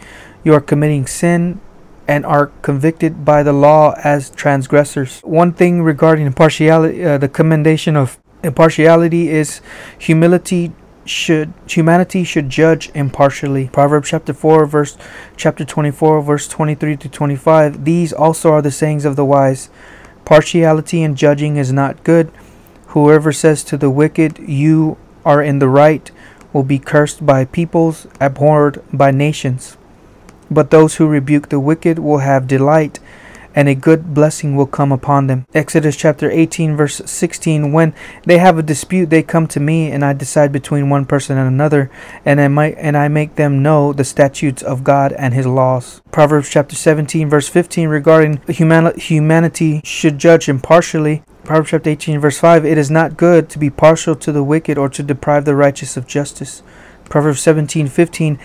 you 0.44 0.54
are 0.54 0.62
committing 0.62 1.06
sin 1.06 1.60
and 2.08 2.26
are 2.26 2.48
convicted 2.64 3.24
by 3.24 3.44
the 3.44 3.54
law 3.54 3.94
as 4.04 4.32
transgressors. 4.32 5.22
One 5.22 5.54
thing 5.54 5.84
regarding 5.84 6.26
impartiality 6.26 7.04
uh, 7.04 7.18
the 7.18 7.30
commendation 7.30 7.96
of 7.96 8.20
impartiality 8.44 9.30
is 9.30 9.62
humility 9.98 10.72
should 11.10 11.54
humanity 11.68 12.24
should 12.24 12.50
judge 12.50 12.92
impartially. 12.94 13.70
Proverbs 13.70 14.10
chapter 14.10 14.34
4 14.34 14.66
verse 14.66 14.98
chapter 15.36 15.66
24 15.66 16.22
verse 16.22 16.48
23 16.48 16.98
to 16.98 17.10
25. 17.10 17.86
These 17.86 18.14
also 18.14 18.52
are 18.52 18.62
the 18.62 18.72
sayings 18.72 19.06
of 19.06 19.16
the 19.16 19.26
wise. 19.26 19.70
Partiality 20.26 21.02
in 21.02 21.16
judging 21.16 21.58
is 21.58 21.74
not 21.74 22.04
good. 22.04 22.32
Whoever 22.90 23.32
says 23.32 23.64
to 23.66 23.78
the 23.78 23.90
wicked, 23.90 24.40
you 24.40 24.98
are 25.26 25.42
in 25.42 25.60
the 25.60 25.70
right, 25.70 26.10
will 26.54 26.64
be 26.64 26.80
cursed 26.80 27.26
by 27.26 27.46
peoples, 27.46 28.08
abhorred 28.20 28.84
by 28.92 29.12
nations. 29.12 29.78
But 30.50 30.72
those 30.72 30.96
who 30.96 31.08
rebuke 31.08 31.50
the 31.50 31.60
wicked 31.60 32.00
will 32.00 32.20
have 32.20 32.48
delight 32.48 33.00
and 33.56 33.68
a 33.68 33.76
good 33.76 34.14
blessing 34.14 34.56
will 34.56 34.66
come 34.66 34.92
upon 34.92 35.28
them. 35.28 35.46
Exodus 35.54 35.96
chapter 35.96 36.30
18, 36.30 36.76
verse 36.76 37.02
16 37.06 37.72
When 37.72 37.94
they 38.24 38.38
have 38.38 38.58
a 38.58 38.64
dispute, 38.64 39.10
they 39.10 39.24
come 39.24 39.48
to 39.48 39.60
me, 39.60 39.92
and 39.92 40.04
I 40.04 40.14
decide 40.14 40.52
between 40.52 40.90
one 40.90 41.06
person 41.06 41.38
and 41.38 41.48
another, 41.48 41.90
and 42.26 42.40
I, 42.40 42.48
might, 42.48 42.76
and 42.78 42.96
I 42.96 43.08
make 43.08 43.36
them 43.36 43.64
know 43.64 43.94
the 43.94 44.04
statutes 44.04 44.62
of 44.62 44.84
God 44.84 45.14
and 45.14 45.34
his 45.34 45.48
laws. 45.48 46.02
Proverbs 46.12 46.50
chapter 46.50 46.76
17, 46.76 47.30
verse 47.30 47.48
15 47.48 47.90
regarding 47.90 48.42
humanity 48.48 49.82
should 49.84 50.18
judge 50.18 50.48
impartially. 50.48 51.24
Proverbs 51.44 51.72
chapter 51.72 51.90
18, 51.90 52.20
verse 52.20 52.40
5 52.40 52.66
It 52.66 52.78
is 52.78 52.92
not 52.92 53.18
good 53.18 53.50
to 53.50 53.60
be 53.60 53.70
partial 53.70 54.16
to 54.16 54.32
the 54.32 54.44
wicked 54.44 54.78
or 54.78 54.90
to 54.90 55.04
deprive 55.04 55.46
the 55.46 55.56
righteous 55.56 55.98
of 55.98 56.08
justice. 56.08 56.62
Proverbs 57.06 57.42
17, 57.42 57.88
15 57.88 58.40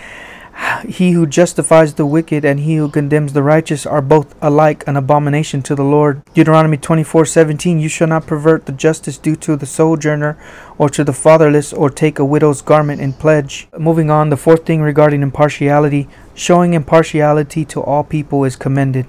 He 0.87 1.11
who 1.11 1.25
justifies 1.25 1.93
the 1.93 2.05
wicked 2.05 2.45
and 2.45 2.59
he 2.61 2.75
who 2.75 2.89
condemns 2.89 3.33
the 3.33 3.43
righteous 3.43 3.85
are 3.85 4.01
both 4.01 4.35
alike 4.41 4.83
an 4.87 4.95
abomination 4.95 5.61
to 5.63 5.75
the 5.75 5.83
Lord. 5.83 6.21
Deuteronomy 6.33 6.77
24:17 6.77 7.79
You 7.79 7.89
shall 7.89 8.07
not 8.07 8.27
pervert 8.27 8.65
the 8.65 8.71
justice 8.71 9.17
due 9.17 9.35
to 9.37 9.55
the 9.55 9.65
sojourner 9.65 10.37
or 10.77 10.89
to 10.89 11.03
the 11.03 11.13
fatherless 11.13 11.73
or 11.73 11.89
take 11.89 12.19
a 12.19 12.25
widow's 12.25 12.61
garment 12.61 13.01
in 13.01 13.13
pledge. 13.13 13.67
Moving 13.77 14.09
on, 14.09 14.29
the 14.29 14.37
fourth 14.37 14.65
thing 14.65 14.81
regarding 14.81 15.21
impartiality, 15.21 16.07
showing 16.33 16.73
impartiality 16.73 17.65
to 17.65 17.81
all 17.81 18.03
people 18.03 18.43
is 18.45 18.55
commended. 18.55 19.07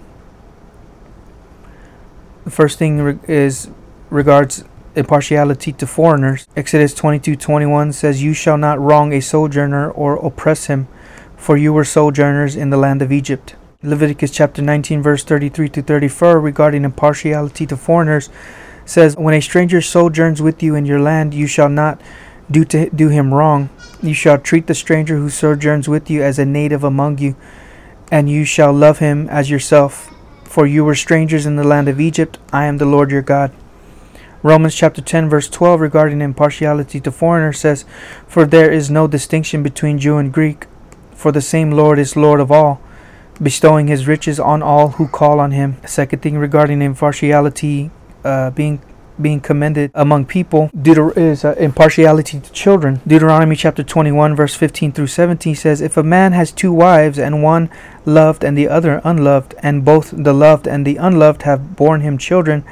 The 2.45 2.51
first 2.51 2.79
thing 2.79 3.21
is 3.29 3.69
regards 4.11 4.65
impartiality 4.97 5.73
to 5.73 5.87
foreigners. 5.87 6.47
Exodus 6.57 6.95
22:21 6.95 7.93
says, 7.93 8.23
"You 8.23 8.33
shall 8.33 8.57
not 8.57 8.81
wrong 8.81 9.13
a 9.13 9.21
sojourner 9.21 9.91
or 9.91 10.17
oppress 10.17 10.67
him, 10.67 10.89
for 11.37 11.57
you 11.57 11.73
were 11.73 11.85
sojourners 11.85 12.57
in 12.57 12.71
the 12.71 12.77
land 12.77 13.03
of 13.03 13.13
Egypt." 13.13 13.55
Leviticus 13.83 14.31
chapter 14.31 14.63
19 14.63 15.03
verse 15.03 15.23
33 15.23 15.69
to 15.69 15.83
34 15.83 16.41
regarding 16.41 16.85
impartiality 16.85 17.67
to 17.67 17.77
foreigners 17.77 18.31
says, 18.85 19.17
"When 19.17 19.35
a 19.35 19.41
stranger 19.41 19.81
sojourns 19.81 20.41
with 20.41 20.63
you 20.63 20.75
in 20.75 20.87
your 20.87 21.01
land, 21.01 21.35
you 21.35 21.47
shall 21.47 21.69
not 21.69 22.01
do 22.51 22.65
to 22.65 22.89
do 22.91 23.09
him 23.09 23.35
wrong. 23.35 23.69
You 24.03 24.15
shall 24.15 24.39
treat 24.39 24.67
the 24.67 24.75
stranger 24.75 25.17
who 25.17 25.29
sojourns 25.29 25.89
with 25.89 26.11
you 26.11 26.23
as 26.23 26.39
a 26.39 26.45
native 26.45 26.85
among 26.85 27.19
you, 27.19 27.35
and 28.11 28.31
you 28.31 28.45
shall 28.45 28.73
love 28.73 28.99
him 28.99 29.29
as 29.31 29.51
yourself, 29.51 30.11
for 30.45 30.67
you 30.67 30.85
were 30.85 30.95
strangers 30.95 31.47
in 31.47 31.57
the 31.57 31.65
land 31.65 31.89
of 31.89 32.01
Egypt. 32.01 32.39
I 32.53 32.67
am 32.67 32.79
the 32.79 32.87
Lord 32.87 33.11
your 33.11 33.23
God." 33.23 33.51
Romans 34.43 34.77
chapter 34.77 35.01
10 35.01 35.29
verse 35.29 35.49
12 35.49 35.81
regarding 35.81 36.21
impartiality 36.21 37.01
to 37.01 37.11
foreigners 37.11 37.59
says, 37.59 37.85
For 38.29 38.45
there 38.45 38.71
is 38.71 38.91
no 38.91 39.09
distinction 39.09 39.65
between 39.65 39.99
Jew 39.99 40.19
and 40.19 40.33
Greek, 40.33 40.67
for 41.17 41.33
the 41.33 41.41
same 41.41 41.71
Lord 41.73 41.99
is 41.99 42.15
Lord 42.15 42.41
of 42.41 42.53
all, 42.53 42.81
bestowing 43.43 43.89
his 43.89 44.07
riches 44.07 44.39
on 44.39 44.63
all 44.63 44.91
who 44.91 45.09
call 45.09 45.41
on 45.41 45.51
him. 45.51 45.77
Second 45.87 46.23
thing 46.23 46.39
regarding 46.39 46.83
impartiality 46.83 47.91
uh, 48.25 48.51
being 48.51 48.81
being 49.21 49.41
commended 49.41 49.91
among 49.95 50.27
people 50.27 50.69
Deuter- 50.77 51.17
is 51.17 51.43
uh, 51.43 51.55
impartiality 51.59 52.39
to 52.39 52.53
children. 52.53 53.01
Deuteronomy 53.07 53.57
chapter 53.57 53.83
21 53.83 54.37
verse 54.37 54.55
15 54.55 54.93
through 54.93 55.07
17 55.07 55.55
says, 55.55 55.81
If 55.81 55.97
a 55.97 56.03
man 56.03 56.33
has 56.33 56.53
two 56.53 56.73
wives, 56.73 57.19
and 57.19 57.43
one 57.43 57.71
loved 58.05 58.45
and 58.45 58.59
the 58.59 58.69
other 58.69 59.01
unloved, 59.05 59.55
and 59.63 59.87
both 59.87 60.11
the 60.11 60.35
loved 60.35 60.69
and 60.69 60.87
the 60.87 60.97
unloved 60.97 61.43
have 61.43 61.77
borne 61.77 62.03
him 62.03 62.19
children, 62.19 62.63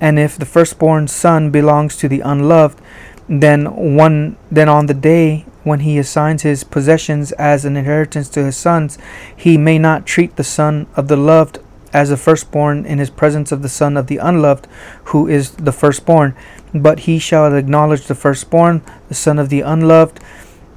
and 0.00 0.18
if 0.18 0.38
the 0.38 0.46
firstborn 0.46 1.08
son 1.08 1.50
belongs 1.50 1.96
to 1.96 2.08
the 2.08 2.20
unloved, 2.20 2.80
then 3.28 3.96
one 3.96 4.36
then 4.50 4.68
on 4.68 4.86
the 4.86 4.94
day 4.94 5.44
when 5.62 5.80
he 5.80 5.98
assigns 5.98 6.42
his 6.42 6.64
possessions 6.64 7.32
as 7.32 7.64
an 7.64 7.76
inheritance 7.76 8.28
to 8.30 8.44
his 8.44 8.56
sons, 8.56 8.98
he 9.36 9.56
may 9.58 9.78
not 9.78 10.06
treat 10.06 10.36
the 10.36 10.44
son 10.44 10.86
of 10.96 11.08
the 11.08 11.16
loved 11.16 11.58
as 11.92 12.10
the 12.10 12.16
firstborn 12.16 12.86
in 12.86 12.98
his 12.98 13.10
presence 13.10 13.50
of 13.50 13.62
the 13.62 13.68
son 13.68 13.96
of 13.96 14.06
the 14.06 14.18
unloved, 14.18 14.66
who 15.04 15.26
is 15.26 15.52
the 15.52 15.72
firstborn, 15.72 16.34
but 16.72 17.00
he 17.00 17.18
shall 17.18 17.54
acknowledge 17.54 18.06
the 18.06 18.14
firstborn, 18.14 18.82
the 19.08 19.14
son 19.14 19.38
of 19.38 19.48
the 19.48 19.60
unloved, 19.60 20.20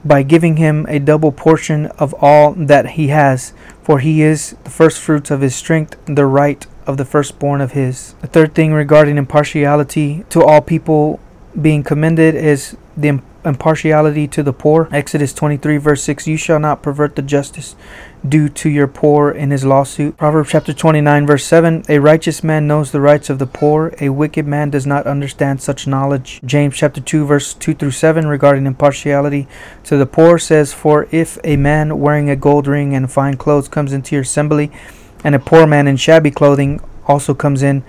by 0.05 0.23
giving 0.23 0.57
him 0.57 0.85
a 0.89 0.99
double 0.99 1.31
portion 1.31 1.85
of 1.97 2.13
all 2.15 2.53
that 2.53 2.91
he 2.91 3.07
has, 3.07 3.53
for 3.81 3.99
he 3.99 4.21
is 4.21 4.55
the 4.63 4.69
firstfruits 4.69 5.31
of 5.31 5.41
his 5.41 5.55
strength, 5.55 5.95
the 6.05 6.25
right 6.25 6.65
of 6.85 6.97
the 6.97 7.05
firstborn 7.05 7.61
of 7.61 7.71
his. 7.71 8.13
The 8.21 8.27
third 8.27 8.53
thing 8.53 8.73
regarding 8.73 9.17
impartiality 9.17 10.25
to 10.29 10.43
all 10.43 10.61
people 10.61 11.19
being 11.59 11.83
commended 11.83 12.35
is 12.35 12.75
the 12.97 13.21
impartiality 13.45 14.27
to 14.27 14.43
the 14.43 14.53
poor. 14.53 14.87
Exodus 14.91 15.33
23, 15.33 15.77
verse 15.77 16.03
6 16.03 16.27
You 16.27 16.37
shall 16.37 16.59
not 16.59 16.81
pervert 16.81 17.15
the 17.15 17.21
justice 17.21 17.75
due 18.27 18.47
to 18.49 18.69
your 18.69 18.87
poor 18.87 19.31
in 19.31 19.51
his 19.51 19.65
lawsuit. 19.65 20.17
Proverbs 20.17 20.51
chapter 20.51 20.73
29, 20.73 21.27
verse 21.27 21.43
7 21.45 21.83
A 21.89 21.99
righteous 21.99 22.43
man 22.43 22.67
knows 22.67 22.91
the 22.91 23.01
rights 23.01 23.29
of 23.29 23.39
the 23.39 23.47
poor, 23.47 23.93
a 23.99 24.09
wicked 24.09 24.47
man 24.47 24.69
does 24.69 24.85
not 24.85 25.05
understand 25.05 25.61
such 25.61 25.87
knowledge. 25.87 26.39
James 26.45 26.75
chapter 26.75 27.01
2, 27.01 27.25
verse 27.25 27.53
2 27.53 27.73
through 27.73 27.91
7 27.91 28.27
regarding 28.27 28.65
impartiality 28.65 29.47
to 29.83 29.97
the 29.97 30.05
poor 30.05 30.37
says, 30.37 30.73
For 30.73 31.07
if 31.11 31.37
a 31.43 31.57
man 31.57 31.99
wearing 31.99 32.29
a 32.29 32.35
gold 32.35 32.67
ring 32.67 32.95
and 32.95 33.11
fine 33.11 33.37
clothes 33.37 33.67
comes 33.67 33.93
into 33.93 34.15
your 34.15 34.23
assembly, 34.23 34.71
and 35.23 35.35
a 35.35 35.39
poor 35.39 35.67
man 35.67 35.87
in 35.87 35.97
shabby 35.97 36.31
clothing 36.31 36.81
also 37.05 37.33
comes 37.33 37.63
in. 37.63 37.83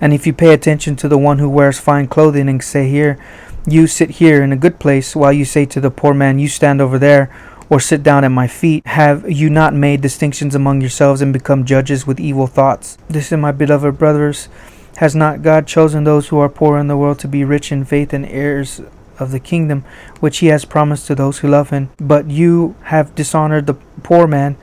And 0.00 0.12
if 0.12 0.26
you 0.26 0.32
pay 0.32 0.52
attention 0.52 0.96
to 0.96 1.08
the 1.08 1.18
one 1.18 1.38
who 1.38 1.48
wears 1.48 1.78
fine 1.78 2.08
clothing 2.08 2.48
and 2.48 2.62
say, 2.62 2.88
Here, 2.88 3.18
you 3.66 3.86
sit 3.86 4.10
here 4.10 4.42
in 4.42 4.52
a 4.52 4.56
good 4.56 4.78
place, 4.78 5.16
while 5.16 5.32
you 5.32 5.44
say 5.44 5.64
to 5.66 5.80
the 5.80 5.90
poor 5.90 6.14
man, 6.14 6.38
You 6.38 6.48
stand 6.48 6.80
over 6.80 6.98
there, 6.98 7.30
or 7.70 7.80
sit 7.80 8.02
down 8.02 8.24
at 8.24 8.28
my 8.28 8.46
feet, 8.46 8.86
have 8.86 9.30
you 9.30 9.48
not 9.48 9.74
made 9.74 10.00
distinctions 10.00 10.54
among 10.54 10.80
yourselves 10.80 11.20
and 11.20 11.32
become 11.32 11.64
judges 11.64 12.06
with 12.06 12.20
evil 12.20 12.46
thoughts? 12.46 12.98
This 13.08 13.32
is 13.32 13.38
my 13.38 13.52
beloved 13.52 13.98
brothers. 13.98 14.48
Has 14.98 15.14
not 15.16 15.42
God 15.42 15.66
chosen 15.66 16.04
those 16.04 16.28
who 16.28 16.38
are 16.38 16.48
poor 16.48 16.78
in 16.78 16.86
the 16.86 16.96
world 16.96 17.18
to 17.20 17.28
be 17.28 17.42
rich 17.42 17.72
in 17.72 17.84
faith 17.84 18.12
and 18.12 18.26
heirs 18.26 18.80
of 19.18 19.30
the 19.30 19.40
kingdom 19.40 19.84
which 20.20 20.38
he 20.38 20.48
has 20.48 20.64
promised 20.64 21.06
to 21.06 21.14
those 21.14 21.38
who 21.38 21.48
love 21.48 21.70
him? 21.70 21.90
But 21.98 22.30
you 22.30 22.76
have 22.84 23.14
dishonored 23.14 23.66
the 23.66 23.74
poor 24.02 24.26
man. 24.26 24.56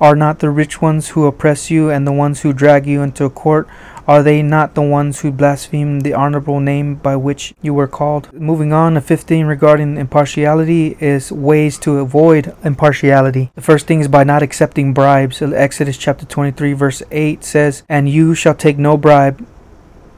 Are 0.00 0.16
not 0.16 0.40
the 0.40 0.50
rich 0.50 0.82
ones 0.82 1.10
who 1.10 1.26
oppress 1.26 1.70
you 1.70 1.90
and 1.90 2.06
the 2.06 2.12
ones 2.12 2.40
who 2.40 2.52
drag 2.52 2.86
you 2.86 3.02
into 3.02 3.24
a 3.24 3.30
court? 3.30 3.68
Are 4.08 4.22
they 4.22 4.40
not 4.40 4.74
the 4.74 4.82
ones 4.82 5.20
who 5.20 5.32
blaspheme 5.32 6.00
the 6.00 6.14
honorable 6.14 6.60
name 6.60 6.94
by 6.94 7.16
which 7.16 7.54
you 7.60 7.74
were 7.74 7.88
called? 7.88 8.32
Moving 8.32 8.72
on 8.72 8.94
to 8.94 9.00
15 9.00 9.46
regarding 9.46 9.96
impartiality 9.96 10.96
is 11.00 11.32
ways 11.32 11.76
to 11.78 11.98
avoid 11.98 12.54
impartiality. 12.62 13.50
The 13.56 13.62
first 13.62 13.88
thing 13.88 14.00
is 14.00 14.06
by 14.06 14.22
not 14.22 14.42
accepting 14.42 14.94
bribes. 14.94 15.42
Exodus 15.42 15.98
chapter 15.98 16.24
23 16.24 16.72
verse 16.72 17.02
8 17.10 17.42
says, 17.42 17.82
And 17.88 18.08
you 18.08 18.34
shall 18.36 18.54
take 18.54 18.78
no 18.78 18.96
bribe, 18.96 19.44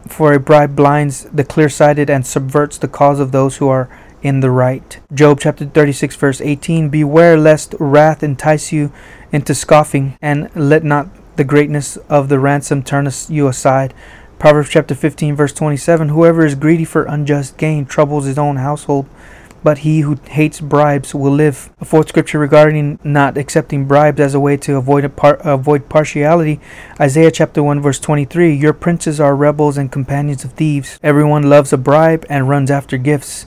for 0.06 0.34
a 0.34 0.40
bribe 0.40 0.76
blinds 0.76 1.24
the 1.24 1.44
clear-sighted 1.44 2.10
and 2.10 2.26
subverts 2.26 2.78
the 2.78 2.88
cause 2.88 3.20
of 3.20 3.32
those 3.32 3.56
who 3.56 3.68
are 3.68 3.88
in 4.22 4.40
the 4.40 4.50
right. 4.50 4.98
Job 5.14 5.40
chapter 5.40 5.64
36 5.64 6.16
verse 6.16 6.40
18 6.40 6.88
Beware 6.88 7.38
lest 7.38 7.74
wrath 7.78 8.22
entice 8.22 8.72
you 8.72 8.92
into 9.32 9.54
scoffing, 9.54 10.16
and 10.20 10.50
let 10.54 10.82
not 10.84 11.08
the 11.38 11.44
greatness 11.44 11.96
of 12.08 12.28
the 12.28 12.38
ransom 12.40 12.82
turneth 12.82 13.30
you 13.30 13.46
aside. 13.46 13.94
Proverbs 14.40 14.70
chapter 14.70 14.92
15 14.92 15.36
verse 15.36 15.52
27 15.52 16.08
Whoever 16.08 16.44
is 16.44 16.56
greedy 16.56 16.84
for 16.84 17.04
unjust 17.04 17.56
gain 17.56 17.86
troubles 17.86 18.24
his 18.24 18.36
own 18.36 18.56
household, 18.56 19.06
but 19.62 19.78
he 19.78 20.00
who 20.00 20.16
hates 20.30 20.60
bribes 20.60 21.14
will 21.14 21.30
live. 21.30 21.70
A 21.80 21.84
fourth 21.84 22.08
scripture 22.08 22.40
regarding 22.40 22.98
not 23.04 23.38
accepting 23.38 23.86
bribes 23.86 24.18
as 24.18 24.34
a 24.34 24.40
way 24.40 24.56
to 24.56 24.76
avoid 24.76 25.14
par- 25.14 25.40
avoid 25.44 25.88
partiality. 25.88 26.58
Isaiah 27.00 27.30
chapter 27.30 27.62
1 27.62 27.80
verse 27.80 28.00
23 28.00 28.52
Your 28.52 28.72
princes 28.72 29.20
are 29.20 29.36
rebels 29.36 29.78
and 29.78 29.92
companions 29.92 30.42
of 30.42 30.54
thieves. 30.54 30.98
Everyone 31.04 31.48
loves 31.48 31.72
a 31.72 31.78
bribe 31.78 32.26
and 32.28 32.48
runs 32.48 32.68
after 32.68 32.98
gifts. 32.98 33.46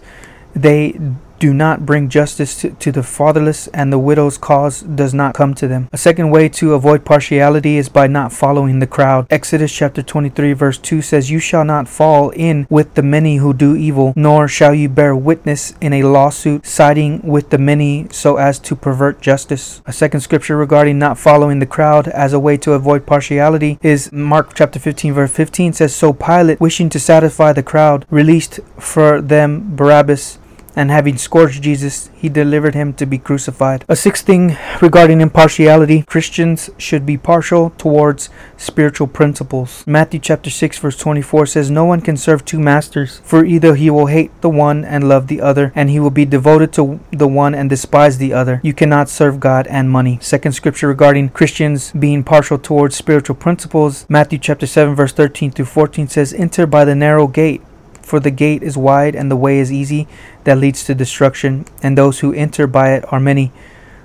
They 0.55 0.97
do 1.41 1.55
not 1.55 1.87
bring 1.87 2.07
justice 2.07 2.61
to, 2.61 2.91
the 2.91 3.01
fatherless, 3.01 3.67
and 3.69 3.91
the 3.91 3.97
widow's 3.97 4.37
cause 4.37 4.81
does 4.83 5.11
not 5.11 5.33
come 5.33 5.55
to 5.55 5.67
them. 5.67 5.89
A 5.91 5.97
second 5.97 6.29
way 6.29 6.47
to 6.49 6.75
avoid 6.75 7.03
partiality 7.03 7.77
is 7.77 7.89
by 7.89 8.05
not 8.05 8.31
following 8.31 8.77
the 8.77 8.85
crowd. 8.85 9.25
Exodus 9.31 9.73
chapter 9.73 10.03
23, 10.03 10.53
verse 10.53 10.77
2 10.77 11.01
says, 11.01 11.31
You 11.31 11.39
shall 11.39 11.65
not 11.65 11.87
fall 11.87 12.29
in 12.29 12.67
with 12.69 12.93
the 12.93 13.01
many 13.01 13.37
who 13.37 13.55
do 13.55 13.75
evil, 13.75 14.13
nor 14.15 14.47
shall 14.47 14.75
you 14.75 14.87
bear 14.87 15.15
witness 15.15 15.73
in 15.81 15.93
a 15.93 16.03
lawsuit 16.03 16.67
siding 16.67 17.19
with 17.23 17.49
the 17.49 17.57
many 17.57 18.07
so 18.11 18.37
as 18.37 18.59
to 18.59 18.75
pervert 18.75 19.19
justice. 19.19 19.81
A 19.87 19.93
second 19.93 20.19
scripture 20.19 20.55
regarding 20.55 20.99
not 20.99 21.17
following 21.17 21.57
the 21.57 21.65
crowd 21.65 22.07
as 22.09 22.33
a 22.33 22.39
way 22.39 22.55
to 22.57 22.73
avoid 22.73 23.07
partiality 23.07 23.79
is 23.81 24.11
Mark 24.11 24.53
chapter 24.53 24.77
15, 24.77 25.13
verse 25.13 25.31
15 25.31 25.73
says, 25.73 25.95
So 25.95 26.13
Pilate, 26.13 26.61
wishing 26.61 26.89
to 26.89 26.99
satisfy 26.99 27.51
the 27.51 27.63
crowd, 27.63 28.05
released 28.11 28.59
for 28.77 29.19
them 29.19 29.75
Barabbas 29.75 30.37
and 30.75 30.91
having 30.91 31.17
scourged 31.17 31.63
Jesus, 31.63 32.09
he 32.15 32.29
delivered 32.29 32.75
him 32.75 32.93
to 32.93 33.05
be 33.05 33.17
crucified. 33.17 33.85
A 33.89 33.95
sixth 33.95 34.25
thing 34.25 34.57
regarding 34.81 35.21
impartiality 35.21 36.03
Christians 36.03 36.69
should 36.77 37.05
be 37.05 37.17
partial 37.17 37.71
towards 37.77 38.29
spiritual 38.57 39.07
principles. 39.07 39.83
Matthew 39.85 40.19
chapter 40.19 40.49
6 40.49 40.77
verse 40.79 40.97
24 40.97 41.45
says, 41.45 41.69
No 41.69 41.85
one 41.85 42.01
can 42.01 42.17
serve 42.17 42.45
two 42.45 42.59
masters, 42.59 43.19
for 43.23 43.45
either 43.45 43.75
he 43.75 43.89
will 43.89 44.07
hate 44.07 44.31
the 44.41 44.49
one 44.49 44.85
and 44.85 45.07
love 45.07 45.27
the 45.27 45.41
other, 45.41 45.71
and 45.75 45.89
he 45.89 45.99
will 45.99 46.09
be 46.09 46.25
devoted 46.25 46.71
to 46.73 46.99
the 47.11 47.27
one 47.27 47.55
and 47.55 47.69
despise 47.69 48.17
the 48.17 48.33
other. 48.33 48.59
You 48.63 48.73
cannot 48.73 49.09
serve 49.09 49.39
God 49.39 49.67
and 49.67 49.89
money. 49.89 50.19
Second 50.21 50.53
scripture 50.53 50.87
regarding 50.87 51.29
Christians 51.29 51.91
being 51.91 52.23
partial 52.23 52.57
towards 52.57 52.95
spiritual 52.95 53.35
principles, 53.35 54.05
Matthew 54.09 54.39
chapter 54.39 54.67
7 54.67 54.95
verse 54.95 55.13
13 55.13 55.51
through 55.51 55.65
14 55.65 56.07
says, 56.07 56.33
Enter 56.33 56.65
by 56.65 56.85
the 56.85 56.95
narrow 56.95 57.27
gate 57.27 57.61
for 58.01 58.19
the 58.19 58.31
gate 58.31 58.63
is 58.63 58.77
wide 58.77 59.15
and 59.15 59.29
the 59.29 59.35
way 59.35 59.59
is 59.59 59.71
easy 59.71 60.07
that 60.43 60.57
leads 60.57 60.83
to 60.85 60.95
destruction, 60.95 61.65
and 61.81 61.97
those 61.97 62.19
who 62.19 62.33
enter 62.33 62.67
by 62.67 62.93
it 62.93 63.05
are 63.11 63.19
many. 63.19 63.51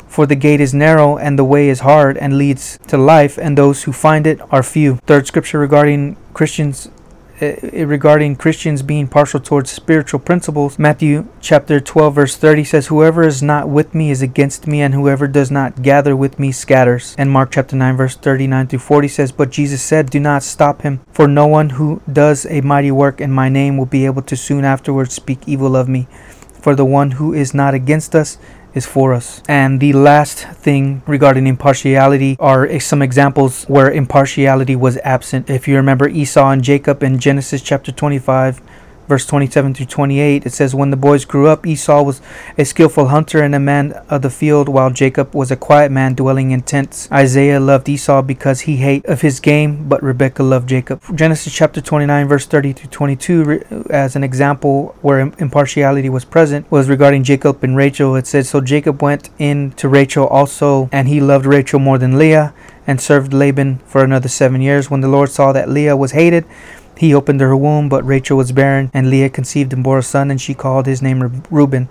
For 0.09 0.27
the 0.27 0.37
gate 0.37 0.61
is 0.61 0.73
narrow 0.73 1.19
and 1.19 1.39
the 1.39 1.45
way 1.45 1.69
is 1.69 1.81
hard 1.81 2.17
and 2.17 2.39
leads 2.39 2.79
to 2.89 2.97
life, 2.97 3.39
and 3.39 3.59
those 3.59 3.83
who 3.85 3.93
find 3.93 4.27
it 4.27 4.41
are 4.51 4.63
few. 4.63 4.97
Third 5.07 5.27
scripture 5.27 5.59
regarding 5.59 6.17
Christians 6.33 6.89
Eh, 7.39 7.55
eh, 7.75 7.85
regarding 7.85 8.35
Christians 8.35 8.81
being 8.81 9.07
partial 9.07 9.41
towards 9.41 9.71
spiritual 9.71 10.21
principles. 10.21 10.79
Matthew 10.79 11.27
chapter 11.39 11.81
12 11.81 12.15
verse 12.15 12.35
30 12.35 12.65
says, 12.65 12.87
"Whoever 12.87 13.23
is 13.25 13.43
not 13.43 13.69
with 13.69 13.95
me 13.95 14.11
is 14.11 14.23
against 14.23 14.67
me, 14.67 14.81
and 14.81 14.95
whoever 14.95 15.27
does 15.27 15.51
not 15.51 15.83
gather 15.83 16.17
with 16.17 16.39
me 16.39 16.51
scatters." 16.51 17.15
And 17.19 17.31
Mark 17.31 17.51
chapter 17.51 17.77
9 17.77 17.95
verse 17.95 18.17
39 18.17 18.69
through 18.69 18.79
40 18.79 19.07
says, 19.07 19.33
"But 19.33 19.51
Jesus 19.51 19.83
said, 19.83 20.09
Do 20.09 20.19
not 20.19 20.45
stop 20.45 20.81
him, 20.81 21.01
for 21.13 21.29
no 21.29 21.47
one 21.47 21.71
who 21.77 22.01
does 22.11 22.47
a 22.49 22.63
mighty 22.63 22.91
work 22.91 23.21
in 23.21 23.33
my 23.33 23.51
name 23.51 23.77
will 23.77 23.85
be 23.85 24.07
able 24.07 24.23
to 24.23 24.37
soon 24.37 24.65
afterwards 24.65 25.13
speak 25.13 25.41
evil 25.47 25.77
of 25.77 25.89
me. 25.91 26.09
For 26.63 26.75
the 26.75 26.87
one 26.87 27.13
who 27.13 27.35
is 27.35 27.53
not 27.53 27.75
against 27.75 28.15
us 28.15 28.39
is 28.77 28.87
for 28.87 29.15
us. 29.15 29.43
And 29.49 29.81
the 29.81 29.93
last 29.95 30.47
thing 30.67 31.03
regarding 31.07 31.47
impartiality 31.47 32.37
are 32.39 32.79
some 32.79 33.03
examples 33.03 33.65
where 33.65 33.91
impartiality 33.91 34.77
was 34.77 34.99
absent. 34.99 35.49
If 35.51 35.67
you 35.67 35.77
remember 35.77 36.07
Esau 36.09 36.51
and 36.51 36.63
Jacob 36.63 37.03
in 37.03 37.19
Genesis 37.19 37.63
chapter 37.63 37.91
25, 37.91 38.61
verse 39.07 39.27
27 39.27 39.75
through 39.75 39.87
28 39.87 40.47
it 40.47 40.53
says 40.53 40.75
when 40.75 40.91
the 40.91 40.97
boys 40.97 41.25
grew 41.25 41.47
up 41.47 41.67
esau 41.67 42.03
was 42.03 42.21
a 42.59 42.65
skillful 42.65 43.09
hunter 43.09 43.43
and 43.43 43.55
a 43.55 43.61
man 43.61 43.93
of 44.09 44.23
the 44.23 44.31
field 44.31 44.69
while 44.69 44.91
jacob 44.91 45.35
was 45.35 45.51
a 45.51 45.57
quiet 45.57 45.91
man 45.91 46.15
dwelling 46.15 46.51
in 46.51 46.63
tents. 46.63 47.09
Isaiah 47.13 47.61
loved 47.61 47.89
esau 47.89 48.23
because 48.23 48.63
he 48.63 48.77
hate 48.77 49.05
of 49.07 49.21
his 49.21 49.41
game 49.41 49.89
but 49.89 50.03
rebekah 50.03 50.43
loved 50.43 50.69
jacob. 50.69 51.03
Genesis 51.15 51.55
chapter 51.55 51.81
29 51.81 52.29
verse 52.29 52.47
30 52.47 52.73
through 52.73 52.91
22 52.91 53.87
as 53.91 54.17
an 54.17 54.25
example 54.25 54.95
where 55.03 55.21
impartiality 55.21 56.09
was 56.09 56.25
present 56.25 56.71
was 56.71 56.89
regarding 56.89 57.25
jacob 57.25 57.63
and 57.63 57.77
rachel. 57.77 58.17
It 58.17 58.27
says 58.27 58.49
so 58.49 58.61
jacob 58.61 59.03
went 59.03 59.31
in 59.39 59.73
to 59.73 59.89
rachel 59.89 60.27
also 60.27 60.89
and 60.93 61.09
he 61.09 61.21
loved 61.21 61.47
rachel 61.47 61.79
more 61.79 61.99
than 61.99 62.19
leah 62.19 62.55
and 62.87 63.01
served 63.01 63.33
laban 63.33 63.79
for 63.79 64.05
another 64.05 64.29
seven 64.29 64.61
years. 64.61 64.91
When 64.91 65.01
the 65.01 65.09
lord 65.09 65.31
saw 65.31 65.53
that 65.53 65.69
leah 65.69 65.97
was 65.97 66.13
hated 66.13 66.45
he 66.97 67.15
opened 67.15 67.41
her 67.41 67.57
womb, 67.57 67.89
but 67.89 68.07
Rachel 68.07 68.39
was 68.39 68.53
barren, 68.53 68.91
and 68.95 69.11
Leah 69.11 69.31
conceived 69.31 69.73
and 69.73 69.85
bore 69.85 69.99
a 69.99 70.03
son, 70.03 70.31
and 70.31 70.41
she 70.41 70.55
called 70.55 70.87
his 70.87 71.03
name 71.03 71.43
Reuben. 71.51 71.89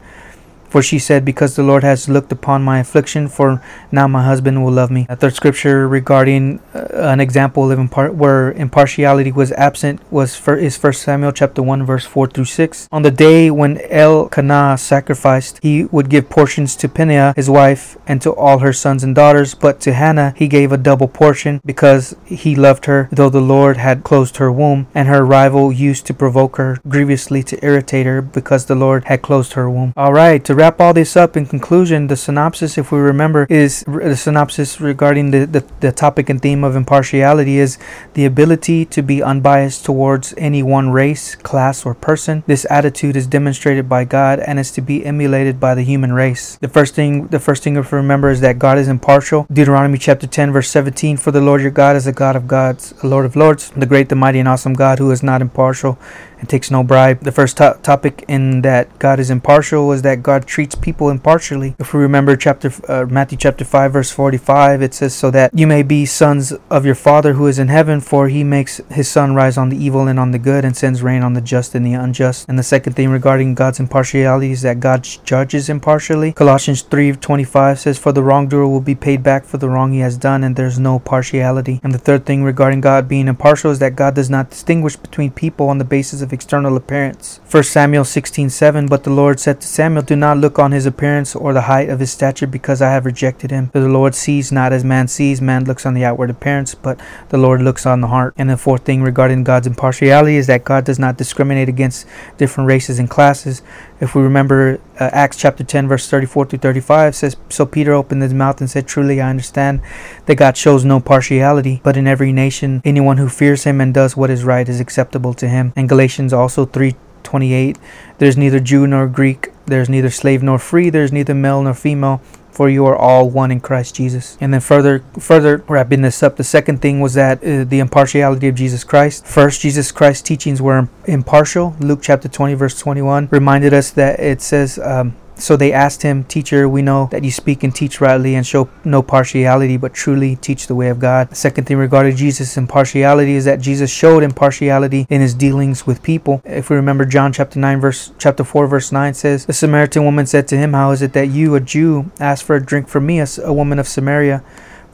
For 0.76 0.82
she 0.82 1.00
said, 1.00 1.24
Because 1.24 1.56
the 1.56 1.64
Lord 1.64 1.84
has 1.86 2.10
looked 2.10 2.34
upon 2.34 2.62
my 2.62 2.80
affliction, 2.80 3.30
for 3.30 3.64
now 3.94 4.10
my 4.10 4.26
husband 4.26 4.62
will 4.62 4.74
love 4.74 4.92
me. 4.92 5.06
A 5.08 5.16
third 5.16 5.34
scripture 5.34 5.88
regarding 5.88 6.60
uh, 6.74 6.88
an 6.92 7.22
example 7.22 7.72
of 7.72 7.80
impar- 7.80 8.14
where 8.14 8.52
impartiality 8.52 9.32
was 9.32 9.54
absent 9.54 10.02
was 10.12 10.36
for, 10.36 10.58
is 10.58 10.76
1 10.76 10.92
Samuel 10.92 11.32
chapter 11.32 11.64
1 11.64 11.86
verse 11.86 12.06
4 12.06 12.28
through 12.28 12.44
6. 12.44 12.90
On 12.92 13.04
the 13.04 13.10
day 13.10 13.50
when 13.50 13.80
Elkanah 13.90 14.78
sacrificed, 14.78 15.62
he 15.62 15.86
would 15.86 16.10
give 16.10 16.30
portions 16.30 16.76
to 16.76 16.90
Peninnah, 16.90 17.32
his 17.38 17.50
wife, 17.50 17.98
and 18.06 18.22
to 18.22 18.34
all 18.34 18.60
her 18.60 18.74
sons 18.74 19.02
and 19.02 19.16
daughters, 19.16 19.56
but 19.56 19.80
to 19.80 19.94
Hannah 19.94 20.34
he 20.36 20.50
gave 20.50 20.74
a 20.74 20.78
double 20.78 21.08
portion 21.08 21.62
because 21.64 22.18
he 22.26 22.54
loved 22.54 22.84
her, 22.84 23.08
though 23.14 23.30
the 23.30 23.40
Lord 23.40 23.78
had 23.78 24.04
closed 24.04 24.36
her 24.38 24.52
womb, 24.52 24.88
and 24.94 25.08
her 25.08 25.24
rival 25.24 25.72
used 25.72 26.06
to 26.08 26.14
provoke 26.14 26.58
her 26.58 26.80
grievously 26.86 27.44
to 27.44 27.66
irritate 27.66 28.06
her 28.06 28.22
because 28.22 28.66
the 28.66 28.76
Lord 28.76 29.06
had 29.06 29.22
closed 29.22 29.54
her 29.54 29.70
womb. 29.70 29.94
All 29.96 30.12
right, 30.12 30.44
to 30.44 30.54
wrap 30.54 30.65
all 30.80 30.94
this 30.94 31.16
up 31.16 31.38
in 31.38 31.46
conclusion, 31.46 32.08
the 32.08 32.16
synopsis, 32.16 32.78
if 32.78 32.92
we 32.92 33.00
remember, 33.00 33.46
is 33.50 33.84
the 33.88 34.16
synopsis 34.16 34.82
regarding 34.82 35.32
the, 35.32 35.46
the, 35.46 35.66
the 35.80 35.92
topic 35.92 36.30
and 36.30 36.42
theme 36.42 36.64
of 36.64 36.76
impartiality 36.76 37.58
is 37.58 37.78
the 38.14 38.26
ability 38.26 38.86
to 38.86 39.02
be 39.02 39.22
unbiased 39.22 39.86
towards 39.86 40.34
any 40.38 40.64
one 40.64 40.90
race, 40.90 41.36
class, 41.36 41.86
or 41.86 41.94
person. 41.94 42.44
This 42.48 42.66
attitude 42.70 43.16
is 43.16 43.28
demonstrated 43.28 43.88
by 43.88 44.06
God 44.06 44.40
and 44.40 44.60
is 44.60 44.72
to 44.72 44.82
be 44.82 45.06
emulated 45.06 45.60
by 45.60 45.76
the 45.76 45.84
human 45.84 46.14
race. 46.14 46.58
The 46.58 46.70
first 46.70 46.96
thing 46.96 47.28
the 47.28 47.40
first 47.40 47.64
thing 47.64 47.76
to 47.76 47.82
remember 47.96 48.30
is 48.30 48.42
that 48.42 48.60
God 48.60 48.78
is 48.78 48.88
impartial. 48.88 49.46
Deuteronomy 49.52 49.98
chapter 49.98 50.28
10, 50.28 50.52
verse 50.52 50.70
17, 50.70 51.18
For 51.18 51.32
the 51.32 51.42
Lord 51.42 51.62
your 51.62 51.72
God 51.72 51.96
is 51.96 52.08
a 52.08 52.12
God 52.12 52.36
of 52.36 52.48
gods, 52.48 52.94
a 53.04 53.08
Lord 53.08 53.26
of 53.26 53.36
lords, 53.36 53.70
the 53.72 53.86
great, 53.86 54.10
the 54.10 54.16
mighty, 54.16 54.40
and 54.40 54.48
awesome 54.48 54.74
God 54.74 55.00
who 55.00 55.12
is 55.12 55.22
not 55.22 55.42
impartial 55.42 56.00
and 56.40 56.50
takes 56.50 56.72
no 56.72 56.84
bribe. 56.84 57.22
The 57.22 57.32
first 57.32 57.58
to- 57.58 57.78
topic 57.84 58.24
in 58.28 58.62
that 58.62 59.00
God 59.00 59.20
is 59.20 59.30
impartial 59.30 59.92
is 59.92 60.02
that 60.04 60.24
God 60.24 60.46
treats 60.46 60.76
people 60.76 61.10
impartially. 61.10 61.76
If 61.80 61.94
we 61.94 62.00
remember 62.00 62.36
chapter 62.36 62.72
uh, 62.88 63.06
Matthew 63.06 63.38
chapter 63.38 63.66
5 63.66 63.94
verse 63.94 64.12
45, 64.12 64.82
it 64.82 64.94
says 64.94 65.14
so 65.14 65.32
that 65.32 65.52
you 65.54 65.68
may 65.68 65.84
be 65.84 66.06
sons 66.06 66.54
of 66.70 66.86
your 66.86 66.96
Father 66.96 67.34
who 67.34 67.48
is 67.48 67.60
in 67.60 67.68
heaven, 67.68 68.02
for 68.02 68.28
he 68.28 68.44
makes 68.44 68.82
his 68.92 69.08
sun 69.08 69.36
rise 69.36 69.58
on 69.58 69.70
the 69.70 69.78
evil 69.78 70.08
and 70.08 70.20
on 70.20 70.32
the 70.32 70.40
good 70.40 70.66
and 70.66 70.76
sends 70.76 71.02
rain 71.02 71.22
on 71.24 71.34
the 71.34 71.42
just 71.42 71.76
and 71.76 71.86
the 71.86 71.94
unjust. 71.94 72.48
And 72.48 72.58
the 72.58 72.64
second 72.64 72.94
thing 72.94 73.10
regarding 73.10 73.56
God's 73.56 73.80
impartiality 73.80 74.52
is 74.52 74.62
that 74.62 74.80
God 74.80 75.08
judges 75.24 75.70
impartially. 75.70 76.34
Colossians 76.34 76.82
3:25 76.84 77.80
says 77.80 77.98
for 77.98 78.12
the 78.12 78.24
wrongdoer 78.24 78.68
will 78.68 78.82
be 78.82 78.96
paid 78.96 79.24
back 79.24 79.46
for 79.46 79.58
the 79.58 79.70
wrong 79.70 79.94
he 79.94 80.00
has 80.00 80.18
done 80.18 80.44
and 80.44 80.56
there's 80.56 80.80
no 80.80 81.00
partiality. 81.00 81.80
And 81.84 81.94
the 81.94 81.98
third 82.00 82.26
thing 82.26 82.44
regarding 82.44 82.82
God 82.82 83.08
being 83.08 83.28
impartial 83.28 83.72
is 83.72 83.80
that 83.80 83.96
God 83.96 84.16
does 84.16 84.30
not 84.30 84.50
distinguish 84.50 84.96
between 84.96 85.32
people 85.32 85.70
on 85.70 85.78
the 85.78 85.84
basis 85.84 86.22
of 86.22 86.25
external 86.34 86.76
appearance. 86.78 87.40
1 87.50 87.64
Samuel 87.64 88.04
16:7 88.04 88.88
But 88.88 89.04
the 89.04 89.10
Lord 89.10 89.40
said 89.40 89.62
to 89.62 89.68
Samuel, 89.68 90.04
Do 90.04 90.16
not 90.16 90.38
look 90.38 90.60
on 90.60 90.72
his 90.72 90.86
appearance 90.86 91.36
or 91.36 91.54
the 91.54 91.62
height 91.62 91.90
of 91.90 92.00
his 92.00 92.12
stature, 92.12 92.48
because 92.48 92.82
I 92.82 92.92
have 92.92 93.06
rejected 93.06 93.52
him. 93.52 93.70
For 93.72 93.80
the 93.80 93.90
Lord 93.90 94.16
sees 94.16 94.52
not 94.52 94.74
as 94.74 94.84
man 94.84 95.08
sees, 95.08 95.42
man 95.42 95.66
looks 95.66 95.86
on 95.86 95.94
the 95.94 96.06
outward 96.06 96.30
appearance, 96.30 96.76
but 96.76 97.00
the 97.30 97.38
Lord 97.38 97.62
looks 97.62 97.86
on 97.86 98.02
the 98.02 98.08
heart. 98.08 98.34
And 98.38 98.50
the 98.50 98.58
fourth 98.58 98.84
thing 98.84 99.02
regarding 99.02 99.44
God's 99.44 99.68
impartiality 99.68 100.38
is 100.38 100.48
that 100.48 100.64
God 100.64 100.86
does 100.86 101.00
not 101.00 101.18
discriminate 101.18 101.70
against 101.70 102.08
different 102.38 102.68
races 102.68 103.00
and 103.00 103.10
classes. 103.10 103.62
If 104.02 104.14
we 104.14 104.22
remember 104.22 104.82
uh, 105.00 105.10
Acts 105.14 105.38
chapter 105.38 105.64
10, 105.64 105.88
verse 105.88 106.10
34 106.10 106.48
to 106.48 106.58
35 106.58 107.16
says, 107.16 107.38
So 107.50 107.66
Peter 107.66 107.94
opened 107.94 108.22
his 108.22 108.34
mouth 108.34 108.60
and 108.60 108.70
said, 108.70 108.88
Truly 108.88 109.22
I 109.22 109.30
understand 109.30 109.82
that 110.26 110.36
God 110.36 110.58
shows 110.58 110.84
no 110.84 111.00
partiality, 111.00 111.80
but 111.84 111.96
in 111.96 112.06
every 112.06 112.34
nation, 112.34 112.82
anyone 112.84 113.18
who 113.18 113.30
fears 113.30 113.64
him 113.64 113.80
and 113.80 113.94
does 113.94 114.18
what 114.18 114.30
is 114.30 114.44
right 114.44 114.68
is 114.68 114.80
acceptable 114.80 115.34
to 115.36 115.48
him. 115.48 115.72
And 115.76 115.88
Galatians 115.88 116.34
also 116.34 116.66
3 116.66 116.96
28 117.24 117.78
There's 118.20 118.38
neither 118.38 118.60
Jew 118.60 118.86
nor 118.86 119.08
Greek, 119.08 119.50
there's 119.66 119.90
neither 119.90 120.10
slave 120.10 120.44
nor 120.44 120.60
free, 120.60 120.90
there's 120.90 121.12
neither 121.12 121.34
male 121.34 121.62
nor 121.62 121.74
female 121.74 122.22
for 122.56 122.70
you 122.70 122.86
are 122.86 122.96
all 122.96 123.30
one 123.30 123.52
in 123.52 123.60
Christ 123.60 123.96
Jesus. 123.96 124.38
And 124.40 124.54
then 124.54 124.62
further 124.62 125.04
further 125.20 125.64
wrapping 125.68 126.02
this 126.02 126.24
up, 126.24 126.38
the 126.38 126.44
second 126.44 126.82
thing 126.82 127.02
was 127.02 127.14
that 127.16 127.44
uh, 127.44 127.66
the 127.66 127.80
impartiality 127.80 128.48
of 128.48 128.56
Jesus 128.56 128.84
Christ. 128.84 129.26
First, 129.26 129.62
Jesus 129.62 129.92
Christ's 129.92 130.24
teachings 130.24 130.62
were 130.62 130.88
impartial. 131.06 131.76
Luke 131.80 132.00
chapter 132.02 132.30
20 132.30 132.54
verse 132.54 132.80
21 132.80 133.28
reminded 133.30 133.74
us 133.74 133.92
that 133.92 134.20
it 134.20 134.42
says 134.42 134.80
um, 134.80 135.16
so 135.36 135.58
they 135.58 135.74
asked 135.74 136.02
him, 136.02 136.24
Teacher, 136.24 136.68
we 136.68 136.82
know 136.82 137.08
that 137.12 137.24
you 137.24 137.32
speak 137.32 137.64
and 137.64 137.76
teach 137.76 138.02
rightly 138.02 138.36
and 138.36 138.46
show 138.46 138.70
no 138.84 139.02
partiality, 139.02 139.78
but 139.78 139.94
truly 139.94 140.36
teach 140.36 140.68
the 140.68 140.76
way 140.76 140.90
of 140.90 141.00
God. 141.00 141.30
The 141.30 141.36
second 141.36 141.66
thing 141.66 141.78
regarding 141.78 142.16
Jesus' 142.16 142.58
impartiality 142.58 143.34
is 143.34 143.46
that 143.46 143.60
Jesus 143.60 143.92
showed 143.92 144.24
impartiality 144.24 145.06
in 145.10 145.22
his 145.22 145.34
dealings 145.34 145.86
with 145.86 146.04
people. 146.04 146.42
If 146.46 146.70
we 146.70 146.76
remember 146.76 147.06
John 147.06 147.34
chapter 147.34 147.60
9 147.60 147.80
verse 147.80 148.12
chapter 148.18 148.44
4 148.44 148.68
verse 148.68 148.92
9 148.92 149.14
says, 149.14 149.46
The 149.46 149.54
Samaritan 149.54 150.04
woman 150.04 150.26
said 150.26 150.48
to 150.50 150.58
him, 150.58 150.74
How 150.74 150.92
is 150.92 151.02
it 151.02 151.14
that 151.14 151.28
you, 151.28 151.56
a 151.56 151.60
Jew, 151.60 152.12
ask 152.20 152.46
for 152.46 152.56
a 152.56 152.66
drink 152.66 152.88
from 152.88 153.06
me, 153.06 153.20
a 153.20 153.54
woman 153.54 153.80
of 153.80 153.88
Samaria? 153.88 154.44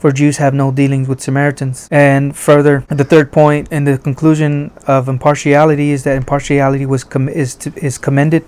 for 0.02 0.10
Jews 0.10 0.38
have 0.38 0.52
no 0.52 0.72
dealings 0.72 1.06
with 1.06 1.20
Samaritans. 1.20 1.86
And 1.92 2.36
further, 2.36 2.84
the 2.88 3.04
third 3.04 3.30
point 3.30 3.70
in 3.70 3.84
the 3.84 3.96
conclusion 3.98 4.72
of 4.88 5.08
impartiality 5.08 5.92
is 5.92 6.02
that 6.02 6.16
impartiality 6.16 6.86
was 6.86 7.04
com- 7.04 7.28
is 7.28 7.54
to, 7.62 7.72
is 7.76 7.98
commended 7.98 8.44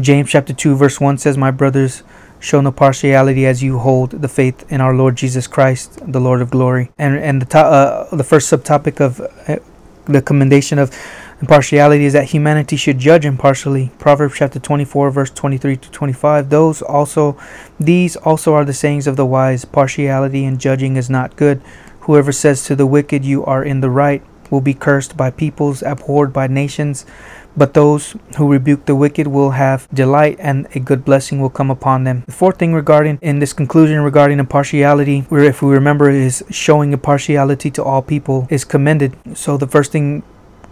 James 0.00 0.30
chapter 0.30 0.52
2 0.52 0.74
verse 0.74 1.00
1 1.00 1.18
says, 1.18 1.36
"My 1.36 1.50
brothers, 1.50 2.02
show 2.40 2.60
no 2.60 2.72
partiality 2.72 3.46
as 3.46 3.62
you 3.62 3.78
hold 3.78 4.10
the 4.10 4.28
faith 4.28 4.64
in 4.68 4.80
our 4.80 4.94
Lord 4.94 5.16
Jesus 5.16 5.46
Christ, 5.46 6.00
the 6.06 6.20
Lord 6.20 6.40
of 6.40 6.50
glory." 6.50 6.90
And 6.98 7.16
and 7.16 7.42
the 7.42 7.46
to, 7.46 7.58
uh, 7.58 8.16
the 8.16 8.24
first 8.24 8.50
subtopic 8.50 9.00
of 9.00 9.20
uh, 9.20 9.56
the 10.06 10.22
commendation 10.22 10.78
of 10.78 10.90
impartiality 11.40 12.04
is 12.04 12.12
that 12.12 12.30
humanity 12.30 12.76
should 12.76 12.98
judge 12.98 13.24
impartially. 13.24 13.90
Proverbs 13.98 14.34
chapter 14.36 14.58
24 14.58 15.10
verse 15.10 15.30
23 15.30 15.76
to 15.76 15.90
25. 15.90 16.50
Those 16.50 16.82
also 16.82 17.36
these 17.78 18.16
also 18.16 18.54
are 18.54 18.64
the 18.64 18.72
sayings 18.72 19.06
of 19.06 19.16
the 19.16 19.26
wise, 19.26 19.64
partiality 19.64 20.44
in 20.44 20.58
judging 20.58 20.96
is 20.96 21.10
not 21.10 21.36
good. 21.36 21.60
Whoever 22.02 22.32
says 22.32 22.64
to 22.64 22.74
the 22.74 22.86
wicked 22.86 23.24
you 23.24 23.44
are 23.44 23.62
in 23.62 23.80
the 23.80 23.90
right 23.90 24.22
will 24.50 24.60
be 24.60 24.74
cursed 24.74 25.16
by 25.16 25.30
peoples, 25.30 25.82
abhorred 25.82 26.32
by 26.32 26.46
nations. 26.46 27.06
But 27.56 27.74
those 27.74 28.16
who 28.36 28.50
rebuke 28.50 28.86
the 28.86 28.94
wicked 28.94 29.26
will 29.26 29.50
have 29.50 29.88
delight, 29.92 30.36
and 30.40 30.66
a 30.74 30.80
good 30.80 31.04
blessing 31.04 31.40
will 31.40 31.50
come 31.50 31.70
upon 31.70 32.04
them. 32.04 32.24
The 32.26 32.32
fourth 32.32 32.58
thing 32.58 32.74
regarding 32.74 33.18
in 33.20 33.38
this 33.38 33.52
conclusion 33.52 34.00
regarding 34.00 34.38
impartiality, 34.38 35.20
where 35.28 35.44
if 35.44 35.62
we 35.62 35.72
remember, 35.72 36.08
is 36.10 36.42
showing 36.50 36.92
impartiality 36.92 37.70
to 37.72 37.84
all 37.84 38.02
people 38.02 38.46
is 38.50 38.64
commended. 38.64 39.16
So 39.34 39.56
the 39.56 39.66
first 39.66 39.92
thing 39.92 40.22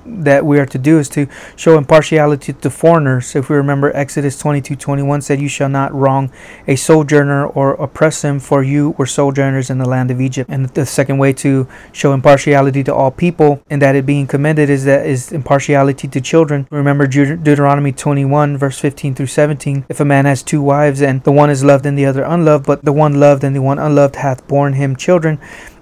that 0.06 0.44
we 0.44 0.58
are 0.58 0.66
to 0.66 0.78
do 0.78 0.98
is 0.98 1.08
to 1.10 1.26
show 1.56 1.76
impartiality 1.76 2.52
to 2.52 2.70
foreigners. 2.70 3.34
If 3.34 3.48
we 3.48 3.56
remember 3.56 3.94
Exodus 3.94 4.38
22 4.38 4.76
21 4.76 5.20
said, 5.22 5.40
You 5.40 5.48
shall 5.48 5.68
not 5.68 5.94
wrong 5.94 6.30
a 6.66 6.76
sojourner 6.76 7.46
or 7.46 7.74
oppress 7.74 8.22
him, 8.22 8.40
for 8.40 8.62
you 8.62 8.90
were 8.98 9.06
sojourners 9.06 9.70
in 9.70 9.78
the 9.78 9.88
land 9.88 10.10
of 10.10 10.20
Egypt. 10.20 10.50
And 10.50 10.66
the 10.70 10.86
second 10.86 11.18
way 11.18 11.32
to 11.34 11.66
show 11.92 12.12
impartiality 12.12 12.82
to 12.84 12.94
all 12.94 13.10
people 13.10 13.62
and 13.68 13.80
that 13.82 13.94
it 13.94 14.06
being 14.06 14.26
commended 14.26 14.70
is 14.70 14.84
that 14.84 15.06
is 15.06 15.32
impartiality 15.32 16.08
to 16.08 16.20
children. 16.20 16.66
Remember 16.70 17.06
Deut- 17.06 17.42
Deuteronomy 17.42 17.92
21, 17.92 18.56
verse 18.56 18.78
15 18.78 19.14
through 19.14 19.26
17. 19.26 19.84
If 19.88 20.00
a 20.00 20.04
man 20.04 20.24
has 20.24 20.42
two 20.42 20.62
wives, 20.62 21.02
and 21.02 21.22
the 21.24 21.32
one 21.32 21.50
is 21.50 21.64
loved 21.64 21.86
and 21.86 21.98
the 21.98 22.06
other 22.06 22.22
unloved, 22.22 22.66
but 22.66 22.84
the 22.84 22.92
one 22.92 23.20
loved 23.20 23.44
and 23.44 23.54
the 23.54 23.62
one 23.62 23.78
unloved 23.78 24.16
hath 24.16 24.46
borne 24.48 24.74
him 24.74 24.96
children, 24.96 25.38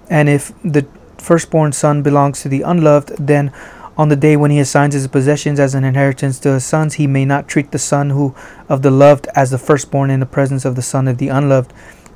and 0.09 0.29
if 0.29 0.51
the 0.63 0.85
firstborn 1.17 1.71
son 1.71 2.01
belongs 2.01 2.41
to 2.41 2.49
the 2.49 2.61
unloved, 2.61 3.09
then 3.19 3.51
On 3.99 4.07
the 4.07 4.15
day 4.15 4.37
when 4.37 4.49
he 4.49 4.59
assigns 4.59 4.93
his 4.93 5.09
possessions 5.09 5.59
as 5.59 5.75
an 5.75 5.83
inheritance 5.83 6.39
to 6.39 6.53
his 6.53 6.63
sons, 6.63 6.93
he 6.93 7.05
may 7.05 7.25
not 7.25 7.49
treat 7.49 7.71
the 7.71 7.77
son 7.77 8.11
who 8.11 8.33
of 8.69 8.81
the 8.81 8.91
loved 8.91 9.27
as 9.35 9.51
the 9.51 9.57
firstborn 9.57 10.09
in 10.09 10.21
the 10.21 10.25
presence 10.25 10.63
of 10.63 10.77
the 10.77 10.81
son 10.81 11.05
of 11.05 11.17
the 11.17 11.27
unloved, 11.27 11.73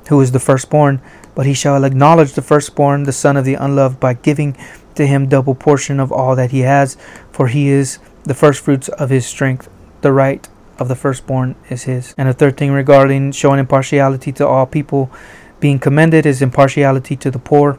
who 0.08 0.18
is 0.22 0.32
the 0.32 0.38
firstborn, 0.38 1.02
but 1.34 1.44
he 1.44 1.52
shall 1.52 1.84
acknowledge 1.84 2.32
the 2.32 2.40
firstborn, 2.40 3.02
the 3.02 3.12
son 3.12 3.36
of 3.36 3.44
the 3.44 3.56
unloved, 3.56 4.00
by 4.00 4.14
giving 4.14 4.56
to 4.94 5.06
him 5.06 5.28
double 5.28 5.54
portion 5.54 6.00
of 6.00 6.10
all 6.10 6.34
that 6.34 6.52
he 6.52 6.60
has, 6.60 6.96
for 7.30 7.48
he 7.48 7.68
is 7.68 7.98
the 8.22 8.32
firstfruits 8.32 8.88
of 8.88 9.10
his 9.10 9.26
strength. 9.26 9.68
The 10.00 10.10
right 10.10 10.48
of 10.78 10.88
the 10.88 10.96
firstborn 10.96 11.54
is 11.68 11.82
his. 11.82 12.14
And 12.16 12.30
the 12.30 12.32
third 12.32 12.56
thing 12.56 12.72
regarding 12.72 13.32
showing 13.32 13.60
impartiality 13.60 14.32
to 14.32 14.46
all 14.46 14.64
people 14.64 15.10
being 15.60 15.78
commended 15.78 16.24
is 16.24 16.40
impartiality 16.40 17.14
to 17.16 17.30
the 17.30 17.38
poor. 17.38 17.78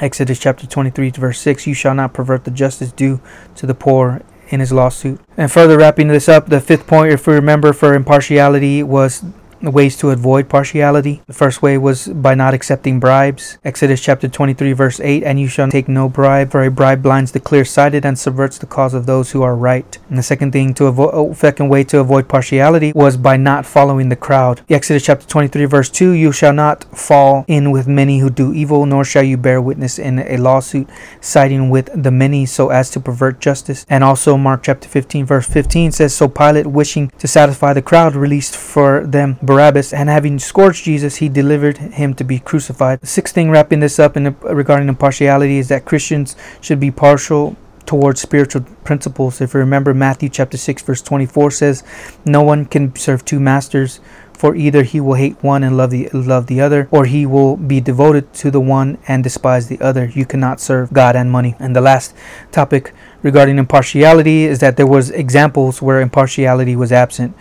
Exodus 0.00 0.38
chapter 0.38 0.66
23, 0.66 1.10
verse 1.10 1.40
6 1.40 1.66
You 1.66 1.74
shall 1.74 1.94
not 1.94 2.12
pervert 2.12 2.44
the 2.44 2.50
justice 2.50 2.92
due 2.92 3.20
to 3.56 3.66
the 3.66 3.74
poor 3.74 4.22
in 4.48 4.60
his 4.60 4.72
lawsuit. 4.72 5.20
And 5.36 5.50
further 5.50 5.78
wrapping 5.78 6.08
this 6.08 6.28
up, 6.28 6.48
the 6.48 6.60
fifth 6.60 6.86
point, 6.86 7.12
if 7.12 7.26
we 7.26 7.34
remember, 7.34 7.72
for 7.72 7.94
impartiality 7.94 8.82
was 8.82 9.24
ways 9.62 9.96
to 9.98 10.10
avoid 10.10 10.48
partiality. 10.48 11.22
The 11.26 11.32
first 11.32 11.62
way 11.62 11.78
was 11.78 12.08
by 12.08 12.34
not 12.34 12.54
accepting 12.54 13.00
bribes. 13.00 13.58
Exodus 13.64 14.00
chapter 14.00 14.28
23, 14.28 14.72
verse 14.72 15.00
8 15.00 15.22
And 15.22 15.38
you 15.38 15.48
shall 15.48 15.68
take 15.68 15.88
no 15.88 16.08
bribe, 16.08 16.50
for 16.50 16.62
a 16.64 16.70
bribe 16.70 17.02
blinds 17.02 17.32
the 17.32 17.40
clear 17.40 17.64
sighted 17.64 18.04
and 18.04 18.18
subverts 18.18 18.58
the 18.58 18.66
cause 18.66 18.94
of 18.94 19.06
those 19.06 19.32
who 19.32 19.42
are 19.42 19.56
right. 19.56 19.98
And 20.08 20.18
the 20.18 20.22
second 20.22 20.52
thing 20.52 20.74
to 20.74 20.86
avoid, 20.86 21.10
oh, 21.12 21.32
second 21.34 21.68
way 21.68 21.84
to 21.84 22.00
avoid 22.00 22.28
partiality 22.28 22.92
was 22.94 23.16
by 23.16 23.36
not 23.36 23.66
following 23.66 24.08
the 24.08 24.16
crowd. 24.16 24.62
Exodus 24.68 25.04
chapter 25.04 25.26
23, 25.26 25.64
verse 25.66 25.90
2 25.90 26.12
You 26.12 26.32
shall 26.32 26.52
not 26.52 26.84
fall 26.96 27.44
in 27.48 27.70
with 27.70 27.86
many 27.86 28.18
who 28.18 28.30
do 28.30 28.52
evil, 28.52 28.86
nor 28.86 29.04
shall 29.04 29.22
you 29.22 29.36
bear 29.36 29.60
witness 29.60 29.98
in 29.98 30.18
a 30.20 30.36
lawsuit, 30.36 30.88
siding 31.20 31.70
with 31.70 31.90
the 31.94 32.10
many 32.10 32.46
so 32.46 32.70
as 32.70 32.90
to 32.90 33.00
pervert 33.00 33.40
justice. 33.40 33.86
And 33.88 34.02
also, 34.02 34.36
Mark 34.36 34.62
chapter 34.64 34.88
15, 34.88 35.26
verse 35.26 35.46
15 35.46 35.92
says, 35.92 36.14
So 36.14 36.28
Pilate, 36.28 36.66
wishing 36.66 37.10
to 37.18 37.28
satisfy 37.28 37.72
the 37.72 37.82
crowd, 37.82 38.14
released 38.14 38.56
for 38.56 39.06
them 39.06 39.38
Barabbas, 39.52 39.92
and 39.92 40.08
having 40.08 40.38
scourged 40.38 40.84
Jesus, 40.84 41.16
he 41.16 41.28
delivered 41.28 41.76
him 41.76 42.14
to 42.14 42.24
be 42.24 42.38
crucified. 42.38 43.02
The 43.02 43.06
sixth 43.06 43.34
thing 43.34 43.50
wrapping 43.50 43.80
this 43.80 43.98
up 43.98 44.16
in 44.16 44.34
regarding 44.40 44.88
impartiality 44.88 45.58
is 45.58 45.68
that 45.68 45.84
Christians 45.84 46.36
should 46.62 46.80
be 46.80 46.90
partial 46.90 47.54
towards 47.84 48.22
spiritual 48.22 48.62
principles. 48.82 49.42
If 49.42 49.52
you 49.52 49.60
remember, 49.60 49.92
Matthew 49.92 50.30
chapter 50.30 50.56
6, 50.56 50.80
verse 50.80 51.02
24 51.02 51.50
says, 51.50 51.84
No 52.24 52.42
one 52.42 52.64
can 52.64 52.96
serve 52.96 53.26
two 53.26 53.38
masters, 53.38 54.00
for 54.32 54.56
either 54.56 54.84
he 54.84 55.00
will 55.00 55.16
hate 55.16 55.36
one 55.44 55.62
and 55.62 55.76
love 55.76 55.90
the 55.90 56.08
love 56.14 56.46
the 56.46 56.62
other, 56.62 56.88
or 56.90 57.04
he 57.04 57.26
will 57.26 57.58
be 57.58 57.78
devoted 57.78 58.32
to 58.32 58.50
the 58.50 58.60
one 58.60 58.96
and 59.06 59.22
despise 59.22 59.68
the 59.68 59.82
other. 59.82 60.06
You 60.06 60.24
cannot 60.24 60.60
serve 60.60 60.94
God 60.94 61.14
and 61.14 61.30
money. 61.30 61.56
And 61.58 61.76
the 61.76 61.82
last 61.82 62.14
topic 62.52 62.94
regarding 63.22 63.58
impartiality 63.58 64.44
is 64.44 64.60
that 64.60 64.78
there 64.78 64.86
was 64.86 65.10
examples 65.10 65.82
where 65.82 66.00
impartiality 66.00 66.74
was 66.74 66.90
absent 66.90 67.36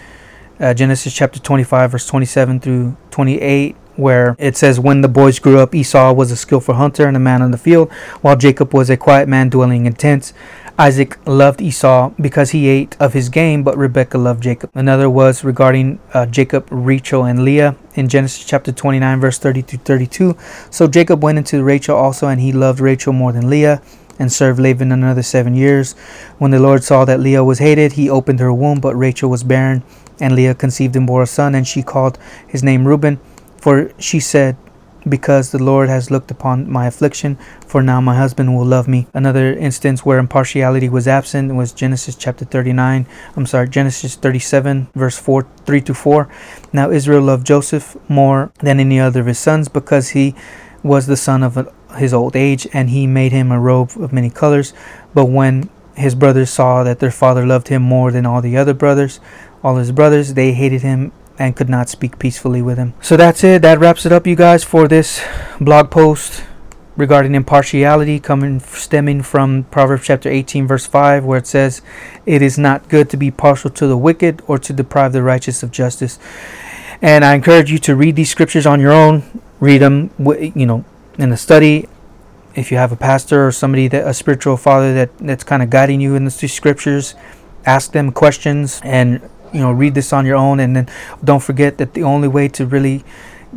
uh, 0.61 0.73
Genesis 0.73 1.13
chapter 1.13 1.39
25, 1.39 1.91
verse 1.91 2.05
27 2.05 2.59
through 2.59 2.95
28, 3.09 3.75
where 3.95 4.35
it 4.39 4.55
says, 4.55 4.79
When 4.79 5.01
the 5.01 5.07
boys 5.07 5.39
grew 5.39 5.59
up, 5.59 5.73
Esau 5.73 6.13
was 6.13 6.31
a 6.31 6.35
skillful 6.35 6.75
hunter 6.75 7.07
and 7.07 7.17
a 7.17 7.19
man 7.19 7.41
on 7.41 7.51
the 7.51 7.57
field, 7.57 7.91
while 8.21 8.35
Jacob 8.35 8.73
was 8.73 8.89
a 8.89 8.97
quiet 8.97 9.27
man 9.27 9.49
dwelling 9.49 9.85
in 9.85 9.93
tents. 9.93 10.33
Isaac 10.79 11.19
loved 11.27 11.61
Esau 11.61 12.11
because 12.19 12.51
he 12.51 12.67
ate 12.67 12.95
of 12.99 13.13
his 13.13 13.29
game, 13.29 13.61
but 13.63 13.77
Rebekah 13.77 14.17
loved 14.17 14.41
Jacob. 14.41 14.71
Another 14.73 15.09
was 15.09 15.43
regarding 15.43 15.99
uh, 16.13 16.25
Jacob, 16.25 16.67
Rachel, 16.71 17.25
and 17.25 17.43
Leah 17.43 17.75
in 17.95 18.07
Genesis 18.07 18.45
chapter 18.45 18.71
29, 18.71 19.19
verse 19.19 19.37
30 19.37 19.61
through 19.63 19.79
32. 19.79 20.37
So 20.69 20.87
Jacob 20.87 21.21
went 21.21 21.37
into 21.37 21.63
Rachel 21.63 21.97
also, 21.97 22.27
and 22.27 22.39
he 22.39 22.51
loved 22.51 22.79
Rachel 22.79 23.13
more 23.13 23.31
than 23.31 23.49
Leah 23.49 23.81
and 24.21 24.31
served 24.31 24.59
Laban 24.59 24.91
another 24.91 25.23
seven 25.23 25.55
years. 25.55 25.93
When 26.37 26.51
the 26.51 26.59
Lord 26.59 26.83
saw 26.83 27.05
that 27.05 27.19
Leah 27.19 27.43
was 27.43 27.59
hated, 27.59 27.93
he 27.93 28.09
opened 28.09 28.39
her 28.39 28.53
womb, 28.53 28.79
but 28.79 28.95
Rachel 28.95 29.29
was 29.29 29.43
barren. 29.43 29.83
And 30.21 30.35
Leah 30.35 30.55
conceived 30.55 30.95
and 30.95 31.05
bore 31.05 31.23
a 31.23 31.27
son, 31.27 31.55
and 31.55 31.67
she 31.67 31.83
called 31.83 32.17
his 32.47 32.63
name 32.63 32.87
Reuben, 32.87 33.19
for 33.57 33.91
she 33.97 34.19
said, 34.21 34.55
Because 35.09 35.51
the 35.51 35.61
Lord 35.61 35.89
has 35.89 36.11
looked 36.11 36.29
upon 36.29 36.69
my 36.69 36.85
affliction, 36.85 37.37
for 37.65 37.81
now 37.81 37.99
my 37.99 38.15
husband 38.15 38.55
will 38.55 38.65
love 38.65 38.87
me. 38.87 39.07
Another 39.13 39.51
instance 39.51 40.05
where 40.05 40.19
impartiality 40.19 40.87
was 40.87 41.07
absent 41.07 41.55
was 41.55 41.73
Genesis 41.73 42.15
chapter 42.15 42.45
39. 42.45 43.07
I'm 43.35 43.45
sorry, 43.47 43.67
Genesis 43.67 44.15
37, 44.15 44.89
verse 44.93 45.17
4, 45.17 45.47
3 45.65 45.81
to 45.81 45.93
4. 45.93 46.29
Now 46.71 46.91
Israel 46.91 47.23
loved 47.23 47.47
Joseph 47.47 47.97
more 48.07 48.51
than 48.59 48.79
any 48.79 48.99
other 48.99 49.21
of 49.21 49.25
his 49.25 49.39
sons, 49.39 49.67
because 49.69 50.09
he 50.09 50.35
was 50.83 51.07
the 51.07 51.17
son 51.17 51.41
of 51.41 51.67
his 51.97 52.13
old 52.13 52.35
age, 52.35 52.67
and 52.73 52.91
he 52.91 53.07
made 53.07 53.31
him 53.31 53.51
a 53.51 53.59
robe 53.59 53.91
of 53.99 54.13
many 54.13 54.29
colors. 54.29 54.73
But 55.15 55.25
when 55.25 55.69
his 55.95 56.15
brothers 56.15 56.49
saw 56.49 56.83
that 56.83 56.99
their 56.99 57.11
father 57.11 57.45
loved 57.45 57.67
him 57.67 57.81
more 57.81 58.11
than 58.11 58.25
all 58.25 58.41
the 58.41 58.57
other 58.57 58.73
brothers, 58.73 59.19
all 59.63 59.75
his 59.75 59.91
brothers, 59.91 60.33
they 60.33 60.53
hated 60.53 60.81
him 60.81 61.11
and 61.37 61.55
could 61.55 61.69
not 61.69 61.89
speak 61.89 62.19
peacefully 62.19 62.61
with 62.61 62.77
him. 62.77 62.93
So 63.01 63.17
that's 63.17 63.43
it. 63.43 63.61
That 63.61 63.79
wraps 63.79 64.05
it 64.05 64.11
up, 64.11 64.27
you 64.27 64.35
guys, 64.35 64.63
for 64.63 64.87
this 64.87 65.23
blog 65.59 65.89
post 65.89 66.43
regarding 66.97 67.33
impartiality 67.35 68.19
coming 68.19 68.59
stemming 68.59 69.23
from 69.23 69.63
Proverbs 69.71 70.03
chapter 70.05 70.29
18 70.29 70.67
verse 70.67 70.85
5 70.85 71.23
where 71.23 71.39
it 71.39 71.47
says 71.47 71.81
it 72.25 72.41
is 72.41 72.57
not 72.57 72.89
good 72.89 73.09
to 73.09 73.17
be 73.17 73.31
partial 73.31 73.69
to 73.71 73.87
the 73.87 73.97
wicked 73.97 74.41
or 74.45 74.59
to 74.59 74.73
deprive 74.73 75.13
the 75.13 75.23
righteous 75.23 75.63
of 75.63 75.71
justice. 75.71 76.19
And 77.01 77.25
I 77.25 77.33
encourage 77.33 77.71
you 77.71 77.79
to 77.79 77.95
read 77.95 78.15
these 78.15 78.29
scriptures 78.29 78.65
on 78.65 78.79
your 78.79 78.91
own, 78.91 79.23
read 79.59 79.79
them 79.79 80.11
you 80.19 80.65
know 80.65 80.85
in 81.17 81.31
a 81.31 81.37
study 81.37 81.87
if 82.55 82.71
you 82.71 82.77
have 82.77 82.91
a 82.91 82.95
pastor 82.95 83.47
or 83.47 83.51
somebody 83.51 83.87
that 83.87 84.07
a 84.07 84.13
spiritual 84.13 84.57
father 84.57 84.93
that 84.93 85.17
that's 85.19 85.43
kind 85.43 85.63
of 85.63 85.69
guiding 85.69 86.01
you 86.01 86.15
in 86.15 86.25
the 86.25 86.31
scriptures, 86.31 87.15
ask 87.65 87.91
them 87.91 88.11
questions 88.11 88.81
and 88.83 89.21
you 89.53 89.59
know 89.59 89.71
read 89.71 89.95
this 89.95 90.13
on 90.13 90.25
your 90.25 90.35
own 90.35 90.59
and 90.59 90.75
then 90.75 90.89
don't 91.23 91.43
forget 91.43 91.77
that 91.77 91.93
the 91.93 92.03
only 92.03 92.27
way 92.27 92.47
to 92.47 92.65
really 92.65 93.03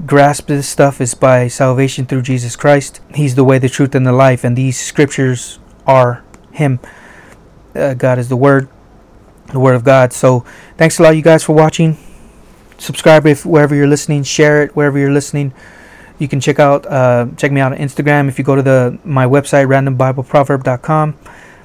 grasp 0.07 0.49
this 0.49 0.69
stuff 0.69 1.01
is 1.01 1.15
by 1.15 1.49
salvation 1.49 2.07
through 2.07 2.23
Jesus 2.23 2.57
Christ. 2.57 3.01
He's 3.15 3.35
the 3.35 3.45
way, 3.45 3.59
the 3.59 3.69
truth, 3.69 3.95
and 3.95 4.07
the 4.07 4.13
life, 4.13 4.45
and 4.45 4.57
these 4.57 4.79
scriptures 4.79 5.59
are 5.87 6.25
Him. 6.53 6.81
Uh, 7.75 7.95
God 7.95 8.19
is 8.19 8.29
the 8.29 8.37
Word, 8.37 8.69
the 9.53 9.61
Word 9.61 9.75
of 9.75 9.85
God. 9.85 10.13
So, 10.13 10.45
thanks 10.77 10.99
a 10.99 11.03
lot, 11.03 11.17
you 11.17 11.23
guys, 11.23 11.45
for 11.45 11.55
watching. 11.55 11.97
Subscribe 12.79 13.27
if 13.27 13.47
wherever 13.47 13.75
you're 13.75 13.87
listening. 13.87 14.25
Share 14.25 14.63
it 14.65 14.75
wherever 14.75 14.99
you're 14.99 15.13
listening. 15.13 15.53
You 16.19 16.29
can 16.29 16.41
check 16.41 16.59
out 16.59 16.87
uh, 16.87 17.27
check 17.37 17.51
me 17.51 17.61
out 17.61 17.73
on 17.73 17.79
Instagram 17.79 18.29
if 18.29 18.39
you 18.39 18.45
go 18.45 18.55
to 18.55 18.63
the 18.63 18.99
my 19.05 19.27
website 19.27 19.67
randombibleproverb.com. 19.67 21.17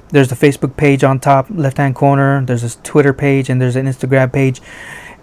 There's 0.08 0.28
the 0.28 0.34
Facebook 0.34 0.76
page 0.76 1.04
on 1.04 1.20
top 1.20 1.46
left 1.50 1.76
hand 1.76 1.94
corner. 1.94 2.44
There's 2.44 2.64
a 2.64 2.76
Twitter 2.82 3.12
page 3.12 3.48
and 3.48 3.60
there's 3.60 3.76
an 3.76 3.86
Instagram 3.86 4.32
page. 4.32 4.60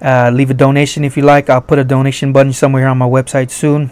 Uh, 0.02 0.32
leave 0.34 0.50
a 0.50 0.54
donation 0.54 1.04
if 1.04 1.18
you 1.18 1.24
like. 1.24 1.50
I'll 1.50 1.62
put 1.62 1.80
a 1.80 1.84
donation 1.84 2.32
button 2.32 2.54
somewhere 2.54 2.88
on 2.88 2.98
my 2.98 3.08
website 3.08 3.52
soon. 3.52 3.92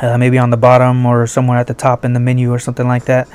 Uh, 0.00 0.16
maybe 0.16 0.38
on 0.38 0.50
the 0.50 0.56
bottom 0.56 1.04
or 1.04 1.26
somewhere 1.26 1.58
at 1.58 1.66
the 1.66 1.74
top 1.74 2.04
in 2.04 2.12
the 2.12 2.20
menu 2.20 2.52
or 2.52 2.60
something 2.60 2.86
like 2.86 3.06
that. 3.06 3.26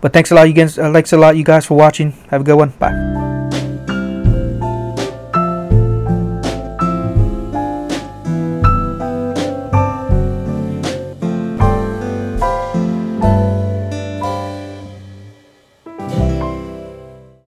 But 0.00 0.12
thanks 0.12 0.30
a 0.30 0.34
lot, 0.36 0.46
you 0.46 0.54
guys. 0.54 0.78
Uh, 0.78 0.92
thanks 0.92 1.12
a 1.12 1.16
lot, 1.16 1.36
you 1.36 1.42
guys, 1.42 1.66
for 1.66 1.76
watching. 1.76 2.12
Have 2.30 2.42
a 2.42 2.44
good 2.44 2.56
one. 2.56 2.70
Bye. 2.78 3.53